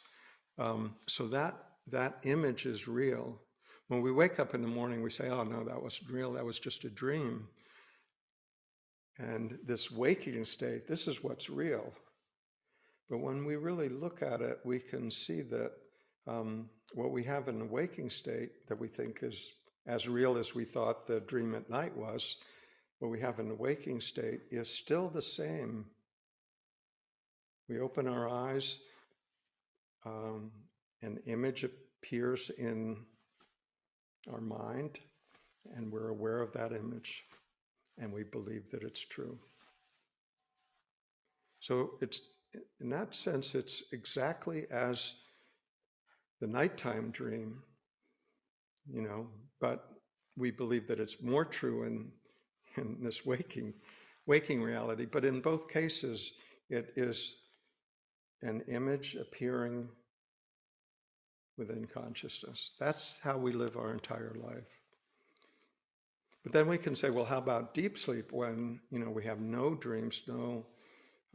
Um, 0.58 0.96
so 1.08 1.28
that 1.28 1.56
that 1.88 2.20
image 2.24 2.66
is 2.66 2.88
real. 2.88 3.40
When 3.88 4.02
we 4.02 4.12
wake 4.12 4.40
up 4.40 4.56
in 4.56 4.62
the 4.62 4.68
morning, 4.68 5.02
we 5.02 5.10
say, 5.10 5.30
"Oh 5.30 5.44
no, 5.44 5.64
that 5.64 5.82
wasn't 5.82 6.12
real. 6.12 6.34
That 6.34 6.46
was 6.46 6.60
just 6.60 6.86
a 6.86 6.90
dream." 6.90 7.48
And 9.18 9.58
this 9.64 9.92
waking 9.92 10.46
state, 10.46 10.88
this 10.88 11.08
is 11.08 11.24
what's 11.24 11.50
real. 11.50 11.94
But 13.10 13.20
when 13.20 13.46
we 13.46 13.56
really 13.56 13.90
look 13.90 14.22
at 14.22 14.42
it, 14.42 14.60
we 14.64 14.80
can 14.80 15.12
see 15.12 15.42
that 15.42 15.72
um, 16.28 16.70
what 16.94 17.12
we 17.12 17.24
have 17.24 17.48
in 17.48 17.60
the 17.60 17.66
waking 17.66 18.10
state 18.10 18.68
that 18.68 18.80
we 18.80 18.88
think 18.88 19.20
is 19.22 19.52
as 19.88 20.08
real 20.08 20.38
as 20.38 20.56
we 20.56 20.66
thought 20.66 21.06
the 21.06 21.20
dream 21.20 21.54
at 21.54 21.70
night 21.70 21.96
was, 21.96 22.38
what 23.00 23.12
we 23.12 23.20
have 23.20 23.40
in 23.40 23.48
the 23.48 23.56
waking 23.56 24.02
state 24.02 24.42
is 24.50 24.70
still 24.70 25.10
the 25.10 25.22
same 25.22 25.86
we 27.68 27.80
open 27.80 28.08
our 28.08 28.30
eyes, 28.30 28.80
um, 30.06 30.52
an 31.02 31.18
image 31.26 31.64
appears 31.64 32.52
in 32.60 32.98
our 34.32 34.42
mind, 34.42 35.00
and 35.76 35.92
we're 35.92 36.10
aware 36.10 36.42
of 36.42 36.54
that 36.54 36.74
image, 36.74 37.24
and 37.98 38.14
we 38.14 38.22
believe 38.24 38.70
that 38.72 38.84
it's 38.84 39.04
true. 39.04 39.40
So 41.60 41.92
it's 42.02 42.22
in 42.80 42.90
that 42.90 43.16
sense, 43.16 43.56
it's 43.56 43.84
exactly 43.92 44.66
as 44.72 45.16
the 46.42 46.48
nighttime 46.48 47.12
dream, 47.12 47.62
you 48.92 49.02
know, 49.02 49.28
but 49.60 49.90
we 50.38 50.52
believe 50.52 50.88
that 50.88 51.00
it's 51.00 51.22
more 51.22 51.46
true 51.46 51.84
in 51.84 52.12
in 52.78 52.98
this 53.02 53.26
waking, 53.26 53.74
waking 54.26 54.62
reality. 54.62 55.06
But 55.06 55.26
in 55.26 55.40
both 55.40 55.70
cases, 55.70 56.34
it 56.70 56.94
is 56.96 57.38
an 58.42 58.62
image 58.68 59.16
appearing 59.16 59.90
within 61.58 61.86
consciousness. 61.86 62.72
That's 62.80 63.18
how 63.22 63.38
we 63.38 63.54
live 63.54 63.78
our 63.78 63.92
entire 63.92 64.36
life. 64.42 64.68
But 66.44 66.54
then 66.54 66.68
we 66.68 66.78
can 66.78 66.96
say, 66.96 67.10
well, 67.10 67.26
how 67.26 67.40
about 67.40 67.74
deep 67.74 67.98
sleep 67.98 68.32
when 68.32 68.80
you 68.92 69.00
know 69.00 69.10
we 69.10 69.24
have 69.24 69.40
no 69.40 69.74
dreams, 69.74 70.24
no, 70.28 70.66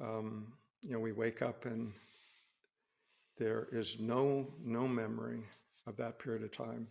um, 0.00 0.52
you 0.82 0.92
know, 0.92 0.98
we 0.98 1.12
wake 1.12 1.42
up 1.42 1.66
and 1.66 1.92
there 3.36 3.68
is 3.72 3.98
no 3.98 4.46
no 4.62 4.86
memory 4.86 5.42
of 5.86 5.96
that 5.96 6.18
period 6.18 6.42
of 6.42 6.52
time. 6.52 6.86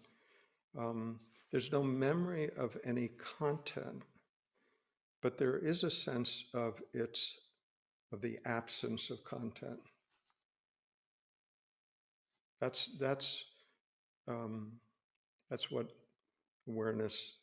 Um, 0.78 1.20
there's 1.52 1.72
no 1.72 1.82
memory 1.82 2.50
of 2.58 2.78
any 2.84 3.10
content, 3.40 4.04
but 5.22 5.38
there 5.38 5.58
is 5.58 5.84
a 5.84 5.90
sense 5.90 6.46
of 6.54 6.82
its 6.94 7.38
of 8.12 8.22
the 8.22 8.40
absence 8.46 9.10
of 9.10 9.24
content. 9.24 9.80
That's 12.60 12.90
that's 13.00 13.44
um, 14.28 14.74
that's 15.50 15.72
what 15.72 15.88
awareness. 16.68 17.36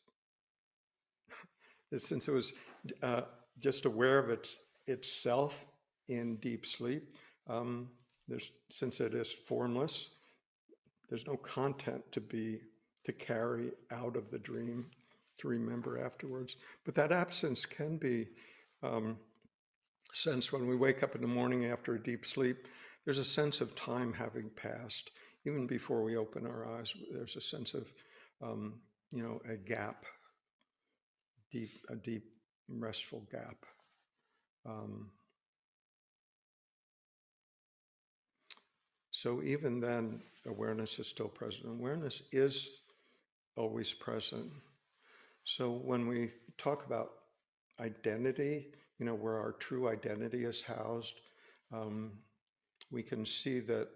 Since 1.97 2.27
it 2.27 2.33
was 2.33 2.53
uh, 3.01 3.21
just 3.59 3.85
aware 3.85 4.19
of 4.19 4.29
its 4.29 4.57
itself 4.85 5.65
in 6.07 6.37
deep 6.37 6.65
sleep, 6.65 7.05
um, 7.47 7.89
there's 8.27 8.51
since 8.69 8.99
it 8.99 9.13
is 9.13 9.31
formless, 9.31 10.09
there's 11.09 11.27
no 11.27 11.37
content 11.37 12.03
to 12.11 12.21
be 12.21 12.59
to 13.05 13.13
carry 13.13 13.71
out 13.91 14.17
of 14.17 14.29
the 14.29 14.39
dream 14.39 14.85
to 15.37 15.47
remember 15.47 16.03
afterwards. 16.03 16.57
But 16.83 16.95
that 16.95 17.11
absence 17.11 17.65
can 17.65 17.97
be 17.97 18.27
um, 18.83 19.17
sense 20.13 20.51
when 20.51 20.67
we 20.67 20.75
wake 20.75 21.03
up 21.03 21.15
in 21.15 21.21
the 21.21 21.27
morning 21.27 21.65
after 21.65 21.95
a 21.95 22.03
deep 22.03 22.25
sleep. 22.25 22.67
There's 23.05 23.19
a 23.19 23.25
sense 23.25 23.61
of 23.61 23.75
time 23.75 24.11
having 24.13 24.49
passed. 24.55 25.11
Even 25.45 25.67
before 25.67 26.03
we 26.03 26.17
open 26.17 26.45
our 26.45 26.67
eyes, 26.77 26.93
there's 27.13 27.37
a 27.37 27.41
sense 27.41 27.73
of, 27.73 27.87
um, 28.43 28.81
you 29.11 29.23
know, 29.23 29.39
a 29.49 29.55
gap, 29.55 30.03
deep, 31.51 31.69
a 31.89 31.95
deep, 31.95 32.25
restful 32.67 33.25
gap. 33.31 33.65
Um, 34.65 35.11
so 39.17 39.41
even 39.41 39.79
then, 39.79 40.21
awareness 40.45 40.99
is 40.99 41.07
still 41.07 41.27
present. 41.27 41.65
Awareness 41.65 42.21
is 42.31 42.69
always 43.55 43.91
present. 43.91 44.51
So 45.43 45.71
when 45.71 46.07
we 46.07 46.29
talk 46.59 46.85
about 46.85 47.09
identity, 47.79 48.67
you 48.99 49.07
know, 49.07 49.15
where 49.15 49.39
our 49.39 49.53
true 49.53 49.89
identity 49.89 50.45
is 50.45 50.61
housed, 50.61 51.15
um, 51.73 52.11
we 52.91 53.01
can 53.01 53.25
see 53.25 53.59
that, 53.61 53.87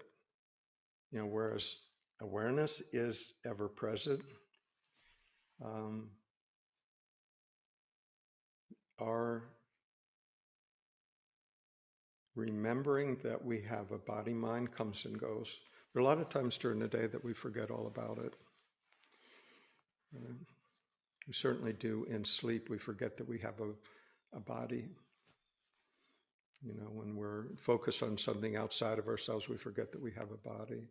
you 1.12 1.20
know, 1.20 1.28
whereas 1.28 1.76
awareness 2.20 2.82
is 2.92 3.34
ever 3.46 3.68
present, 3.68 4.24
um, 5.64 6.10
our 9.00 9.44
remembering 12.42 13.18
that 13.24 13.44
we 13.44 13.62
have 13.62 13.92
a 13.92 13.98
body 13.98 14.34
mind 14.34 14.72
comes 14.72 15.06
and 15.06 15.20
goes. 15.20 15.60
There 15.94 16.02
are 16.02 16.06
a 16.06 16.08
lot 16.08 16.20
of 16.20 16.30
times 16.30 16.58
during 16.58 16.80
the 16.80 16.88
day 16.88 17.08
that 17.08 17.24
we 17.24 17.34
forget 17.34 17.70
all 17.70 17.88
about 17.88 18.18
it. 18.18 18.34
We 21.28 21.34
certainly 21.34 21.74
do 21.74 22.06
in 22.10 22.26
sleep. 22.26 22.70
We 22.70 22.78
forget 22.78 23.18
that 23.18 23.28
we 23.28 23.40
have 23.40 23.60
a, 23.60 24.38
a 24.38 24.40
body. 24.40 24.90
You 26.64 26.74
know, 26.76 26.90
when 26.92 27.16
we're 27.16 27.46
focused 27.58 28.04
on 28.04 28.18
something 28.18 28.56
outside 28.56 29.00
of 29.00 29.08
ourselves, 29.08 29.48
we 29.48 29.58
forget 29.58 29.92
that 29.92 30.02
we 30.02 30.12
have 30.12 30.30
a 30.32 30.50
body. 30.50 30.84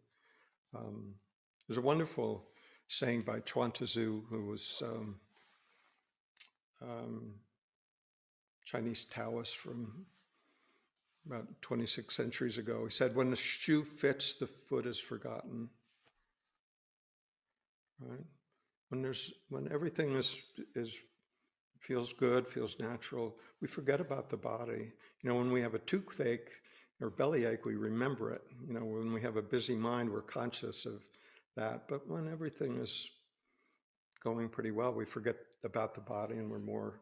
Um, 0.74 1.14
there's 1.66 1.78
a 1.78 1.82
wonderful 1.82 2.44
saying 2.88 3.22
by 3.22 3.40
Chuang 3.40 3.72
Tzu, 3.72 4.22
who 4.28 4.46
was 4.46 4.82
um, 4.84 5.16
um, 6.82 7.34
Chinese 8.64 9.04
Taoist 9.04 9.56
from 9.56 10.06
about 11.26 11.46
26 11.62 12.14
centuries 12.14 12.58
ago. 12.58 12.84
He 12.84 12.90
said, 12.90 13.14
When 13.14 13.30
the 13.30 13.36
shoe 13.36 13.84
fits, 13.84 14.34
the 14.34 14.46
foot 14.46 14.86
is 14.86 14.98
forgotten. 14.98 15.68
Right? 18.00 18.24
when 18.90 19.02
there's 19.02 19.32
when 19.48 19.72
everything 19.72 20.14
is 20.14 20.38
is 20.74 20.92
feels 21.80 22.12
good, 22.12 22.46
feels 22.46 22.78
natural, 22.78 23.36
we 23.62 23.66
forget 23.66 24.00
about 24.00 24.28
the 24.28 24.36
body. 24.36 24.92
You 25.22 25.30
know, 25.30 25.36
when 25.36 25.50
we 25.50 25.62
have 25.62 25.74
a 25.74 25.78
toothache 25.78 26.50
or 27.00 27.08
bellyache, 27.08 27.64
we 27.64 27.76
remember 27.76 28.32
it. 28.32 28.42
You 28.66 28.74
know, 28.74 28.84
when 28.84 29.14
we 29.14 29.22
have 29.22 29.36
a 29.36 29.42
busy 29.42 29.74
mind, 29.74 30.10
we're 30.10 30.20
conscious 30.20 30.84
of 30.84 31.02
that. 31.56 31.88
But 31.88 32.06
when 32.06 32.28
everything 32.28 32.76
is 32.76 33.08
going 34.22 34.50
pretty 34.50 34.72
well, 34.72 34.92
we 34.92 35.06
forget 35.06 35.36
about 35.64 35.94
the 35.94 36.02
body 36.02 36.36
and 36.36 36.50
we're 36.50 36.58
more 36.58 37.00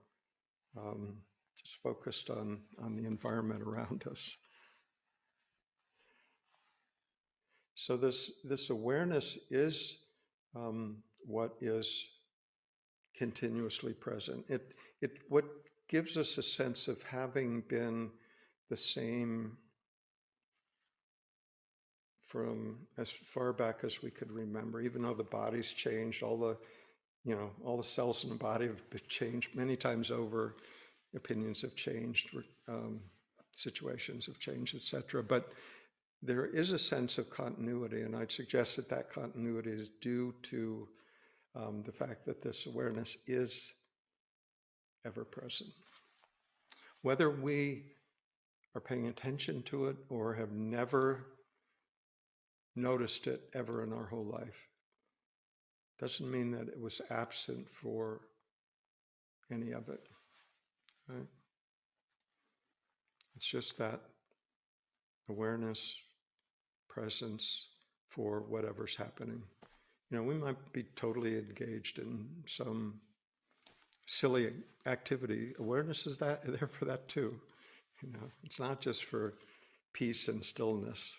um, 0.77 1.17
just 1.63 1.83
focused 1.83 2.31
on 2.31 2.61
on 2.83 2.97
the 2.97 3.07
environment 3.07 3.63
around 3.63 4.05
us. 4.11 4.37
So 7.75 7.97
this 7.97 8.33
this 8.45 8.71
awareness 8.71 9.39
is 9.51 9.99
um, 10.55 11.03
what 11.25 11.55
is 11.61 12.09
continuously 13.19 13.93
present. 13.93 14.45
It, 14.49 14.75
it, 15.03 15.19
what 15.29 15.45
gives 15.89 16.17
us 16.17 16.39
a 16.39 16.43
sense 16.43 16.89
of 16.89 17.03
having 17.03 17.63
been 17.69 18.11
the 18.71 18.77
same 18.77 19.57
from 22.27 22.79
as 22.99 23.11
far 23.11 23.53
back 23.53 23.81
as 23.85 24.03
we 24.03 24.11
could 24.11 24.31
remember, 24.31 24.81
even 24.81 25.03
though 25.03 25.15
the 25.15 25.25
body's 25.25 25.73
changed, 25.73 26.23
all 26.23 26.39
the, 26.39 26.57
you 27.25 27.35
know, 27.35 27.51
all 27.65 27.77
the 27.77 27.83
cells 27.83 28.23
in 28.23 28.31
the 28.31 28.37
body 28.37 28.67
have 28.67 29.09
changed 29.09 29.57
many 29.57 29.77
times 29.77 30.11
over, 30.11 30.57
opinions 31.15 31.63
have 31.63 31.75
changed, 31.75 32.31
um, 32.69 33.01
situations 33.53 34.27
have 34.27 34.39
changed, 34.39 34.75
etc. 34.75 35.23
But 35.23 35.53
there 36.23 36.47
is 36.47 36.73
a 36.73 36.79
sense 36.79 37.19
of 37.19 37.31
continuity, 37.31 38.03
and 38.03 38.17
I'd 38.17 38.33
suggest 38.33 38.77
that 38.77 38.89
that 38.89 39.11
continuity 39.11 39.71
is 39.71 39.91
due 40.01 40.35
to 40.45 40.89
um, 41.55 41.83
the 41.85 41.93
fact 41.93 42.27
that 42.27 42.43
this 42.43 42.67
awareness 42.67 43.17
is 43.27 43.73
ever 45.07 45.25
present. 45.25 45.71
Whether 47.03 47.31
we 47.31 47.85
are 48.75 48.81
paying 48.81 49.07
attention 49.07 49.63
to 49.65 49.87
it 49.87 49.97
or 50.09 50.35
have 50.35 50.53
never 50.53 51.27
noticed 52.77 53.27
it 53.27 53.43
ever 53.55 53.83
in 53.83 53.93
our 53.93 54.07
whole 54.07 54.27
life 54.27 54.69
doesn't 55.99 56.31
mean 56.31 56.53
that 56.53 56.69
it 56.69 56.81
was 56.81 57.01
absent 57.11 57.67
for 57.69 58.21
any 59.51 59.73
of 59.73 59.89
it. 59.89 60.01
Right? 61.09 61.27
It's 63.37 63.47
just 63.47 63.79
that 63.79 64.01
awareness, 65.29 66.01
presence 66.89 67.67
for 68.09 68.41
whatever's 68.41 68.97
happening. 68.97 69.43
You 70.11 70.17
know, 70.17 70.23
we 70.23 70.35
might 70.35 70.73
be 70.73 70.85
totally 70.97 71.39
engaged 71.39 71.99
in 71.99 72.27
some 72.47 73.01
silly 74.07 74.51
activity. 74.87 75.55
Awareness 75.59 76.07
is 76.07 76.19
that 76.19 76.43
there 76.47 76.69
for 76.69 76.87
that 76.87 77.09
too. 77.09 77.39
You 78.03 78.13
know, 78.13 78.31
it's 78.45 78.59
not 78.59 78.81
just 78.81 79.05
for 79.05 79.35
peace 79.93 80.29
and 80.29 80.45
stillness. 80.45 81.15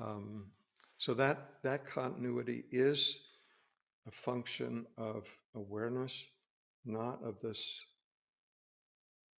Um, 0.00 0.46
so 0.98 1.14
that 1.14 1.50
that 1.62 1.86
continuity 1.86 2.64
is 2.70 3.20
a 4.06 4.10
function 4.10 4.86
of 4.96 5.26
awareness, 5.54 6.26
not 6.84 7.22
of 7.24 7.40
this 7.42 7.80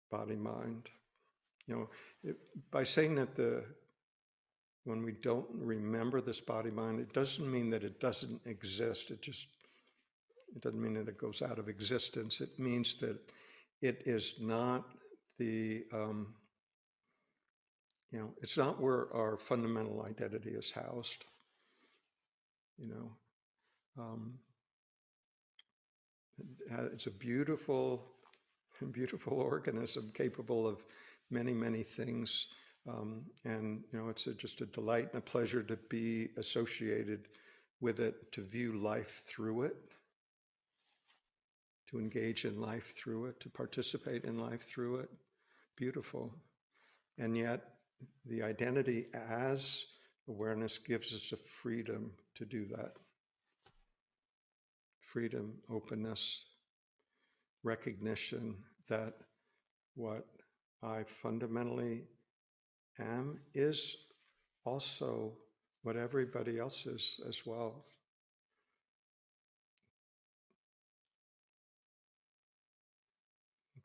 body 0.10 0.36
mind. 0.36 0.89
You 1.68 1.76
know, 1.76 1.89
it, 2.24 2.38
by 2.72 2.84
saying 2.84 3.16
that 3.16 3.36
the 3.36 3.64
when 4.86 5.03
we 5.03 5.12
don't 5.12 5.47
remember 5.51 6.22
this 6.22 6.39
body 6.39 6.72
mind, 6.72 6.99
it 7.01 7.14
doesn't 7.14 7.51
mean 7.51 7.70
that 7.72 7.84
it 7.84 7.99
doesn't 7.99 8.41
exist. 8.45 9.12
It 9.12 9.22
just 9.22 9.47
it 10.55 10.62
doesn't 10.62 10.82
mean 10.82 10.93
that 10.93 11.10
it 11.10 11.18
goes 11.18 11.41
out 11.41 11.60
of 11.60 11.68
existence. 11.68 12.39
It 12.39 12.58
means 12.58 12.95
that 12.95 13.20
it 13.82 14.03
is 14.05 14.36
not 14.39 14.86
the 15.38 15.84
um, 15.93 16.34
you 18.12 18.20
know 18.20 18.30
it's 18.41 18.58
not 18.58 18.82
where 18.82 19.14
our 19.14 19.38
fundamental 19.38 20.05
identity 20.08 20.51
is 20.51 20.72
housed. 20.72 21.26
You 22.78 22.88
know, 22.88 23.12
um, 24.03 24.34
it's 26.93 27.08
a 27.08 27.12
beautiful, 27.12 28.05
beautiful 28.92 29.40
organism 29.40 30.12
capable 30.14 30.68
of 30.68 30.86
many, 31.32 31.54
many 31.54 31.84
things 31.84 32.48
um, 32.88 33.24
and 33.44 33.84
you 33.92 34.00
know, 34.00 34.10
it's 34.10 34.28
a, 34.28 34.34
just 34.34 34.62
a 34.62 34.66
delight 34.68 35.10
and 35.14 35.20
a 35.20 35.26
pleasure 35.26 35.62
to 35.64 35.76
be 35.90 36.30
associated 36.38 37.28
with 37.82 38.00
it, 38.00 38.32
to 38.32 38.42
view 38.42 38.74
life 38.80 39.24
through 39.28 39.64
it. 39.64 39.76
to 41.90 42.00
engage 42.00 42.46
in 42.46 42.60
life 42.62 42.94
through 42.98 43.26
it, 43.26 43.40
to 43.42 43.50
participate 43.50 44.26
in 44.26 44.40
life 44.40 44.64
through 44.64 44.98
it. 44.98 45.10
Beautiful. 45.78 46.34
And 47.18 47.36
yet, 47.38 47.62
the 48.26 48.44
identity 48.44 49.08
as 49.14 49.86
awareness 50.28 50.78
gives 50.78 51.14
us 51.14 51.32
a 51.32 51.38
freedom 51.38 52.12
to 52.36 52.46
do 52.46 52.66
that. 52.68 52.94
Freedom, 55.00 55.54
openness, 55.70 56.46
recognition 57.64 58.55
that 58.88 59.14
what 59.95 60.26
I 60.84 61.03
fundamentally 61.03 62.03
am 62.99 63.39
is 63.53 63.97
also 64.66 65.34
what 65.84 65.95
everybody 65.95 66.60
else 66.60 66.86
is 66.86 67.20
as 67.28 67.45
well. 67.45 67.86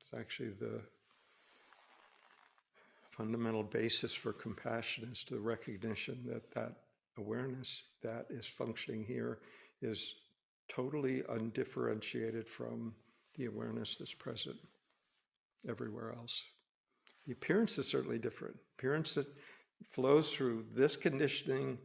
It's 0.00 0.10
actually 0.18 0.50
the 0.50 0.80
fundamental 3.10 3.62
basis 3.62 4.12
for 4.12 4.32
compassion 4.32 5.08
is 5.12 5.24
the 5.28 5.38
recognition 5.38 6.18
that 6.26 6.50
that 6.52 6.72
awareness 7.18 7.84
that 8.02 8.26
is 8.30 8.46
functioning 8.46 9.04
here 9.04 9.38
is 9.82 10.14
totally 10.68 11.22
undifferentiated 11.28 12.48
from 12.48 12.94
the 13.36 13.46
awareness 13.46 13.96
that's 13.96 14.14
present 14.14 14.56
everywhere 15.68 16.14
else. 16.16 16.44
The 17.26 17.32
appearance 17.32 17.78
is 17.78 17.86
certainly 17.86 18.18
different. 18.18 18.56
Appearance 18.78 19.14
that 19.14 19.26
flows 19.90 20.32
through 20.32 20.64
this 20.74 20.96
conditioning, 20.96 21.78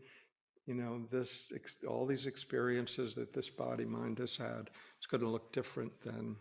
you 0.66 0.74
know, 0.74 1.06
this 1.12 1.52
all 1.88 2.06
these 2.06 2.28
experiences 2.28 3.16
that 3.16 3.34
this 3.34 3.50
body 3.50 3.86
mind 3.86 4.20
has 4.20 4.36
had, 4.36 4.70
it's 4.98 5.08
going 5.08 5.22
to 5.22 5.30
look 5.30 5.54
different 5.54 5.92
than 6.02 6.36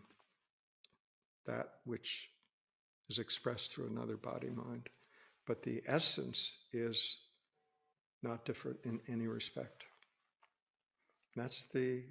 that 1.45 1.75
which 1.85 2.29
is 3.09 3.19
expressed 3.19 3.73
through 3.73 3.87
another 3.87 4.17
body 4.17 4.49
mind. 4.49 4.89
But 5.45 5.63
the 5.63 5.81
essence 5.87 6.57
is 6.73 7.17
not 8.21 8.45
different 8.45 8.79
in 8.83 8.99
any 9.07 9.27
respect. 9.27 9.85
That's 11.35 11.65
the 11.67 12.03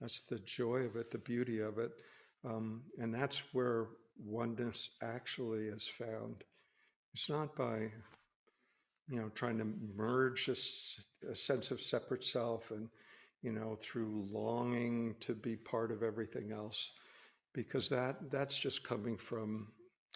that's 0.00 0.22
the 0.22 0.38
joy 0.40 0.78
of 0.80 0.96
it, 0.96 1.10
the 1.10 1.18
beauty 1.18 1.60
of 1.60 1.78
it, 1.78 1.92
um, 2.44 2.82
and 2.98 3.14
that's 3.14 3.42
where 3.52 3.88
oneness 4.18 4.90
actually 5.02 5.66
is 5.66 5.86
found. 5.88 6.44
It's 7.14 7.28
not 7.28 7.54
by 7.56 7.90
you 9.08 9.20
know 9.20 9.30
trying 9.34 9.58
to 9.58 9.66
merge 9.96 10.48
a, 10.48 11.30
a 11.30 11.34
sense 11.34 11.70
of 11.70 11.80
separate 11.80 12.24
self 12.24 12.70
and 12.70 12.88
you 13.42 13.52
know 13.52 13.76
through 13.80 14.24
longing 14.30 15.16
to 15.20 15.34
be 15.34 15.56
part 15.56 15.90
of 15.90 16.02
everything 16.02 16.52
else 16.52 16.92
because 17.52 17.88
that 17.88 18.16
that's 18.30 18.58
just 18.58 18.84
coming 18.84 19.16
from 19.16 19.68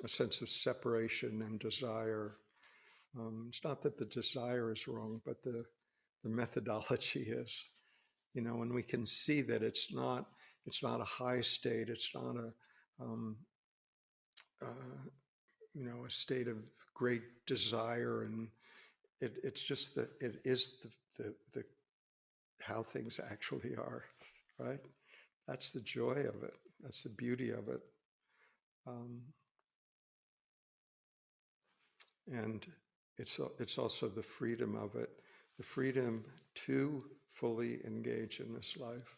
a 0.05 0.09
sense 0.09 0.41
of 0.41 0.49
separation 0.49 1.43
and 1.43 1.59
desire. 1.61 2.37
Um, 3.18 3.47
it's 3.49 3.62
not 3.64 3.80
that 3.82 3.97
the 3.97 4.07
desire 4.07 4.72
is 4.72 4.89
wrong, 4.89 5.20
but 5.24 5.43
the 5.43 5.64
the 6.22 6.30
methodology 6.30 7.20
is. 7.28 7.64
You 8.35 8.43
know, 8.43 8.62
and 8.62 8.72
we 8.74 8.82
can 8.82 9.07
see 9.07 9.43
that 9.43 9.62
it's 9.62 9.93
not 9.93 10.26
it's 10.66 10.82
not 10.82 11.01
a 11.01 11.05
high 11.05 11.41
state. 11.41 11.89
It's 11.89 12.14
not 12.14 12.37
a 12.37 12.53
um, 13.03 13.37
uh, 14.62 15.09
you 15.74 15.85
know 15.85 16.05
a 16.07 16.11
state 16.11 16.49
of 16.49 16.59
great 16.95 17.22
desire, 17.47 18.24
and 18.24 18.49
it, 19.20 19.35
it's 19.45 19.62
just 19.62 19.95
that 19.95 20.11
it 20.20 20.41
is 20.45 20.74
the, 20.82 21.24
the 21.24 21.35
the 21.53 21.64
how 22.62 22.82
things 22.82 23.20
actually 23.30 23.74
are, 23.76 24.05
right? 24.59 24.80
That's 25.47 25.72
the 25.72 25.80
joy 25.80 26.24
of 26.35 26.43
it. 26.43 26.55
That's 26.82 27.03
the 27.03 27.11
beauty 27.11 27.51
of 27.51 27.68
it. 27.68 27.80
Um, 28.87 29.20
and 32.30 32.66
it's, 33.18 33.39
it's 33.59 33.78
also 33.78 34.09
the 34.09 34.22
freedom 34.22 34.76
of 34.76 34.97
it, 34.97 35.11
the 35.59 35.64
freedom 35.64 36.24
to 36.66 37.05
fully 37.35 37.80
engage 37.85 38.41
in 38.41 38.55
this 38.55 38.76
life. 38.76 39.16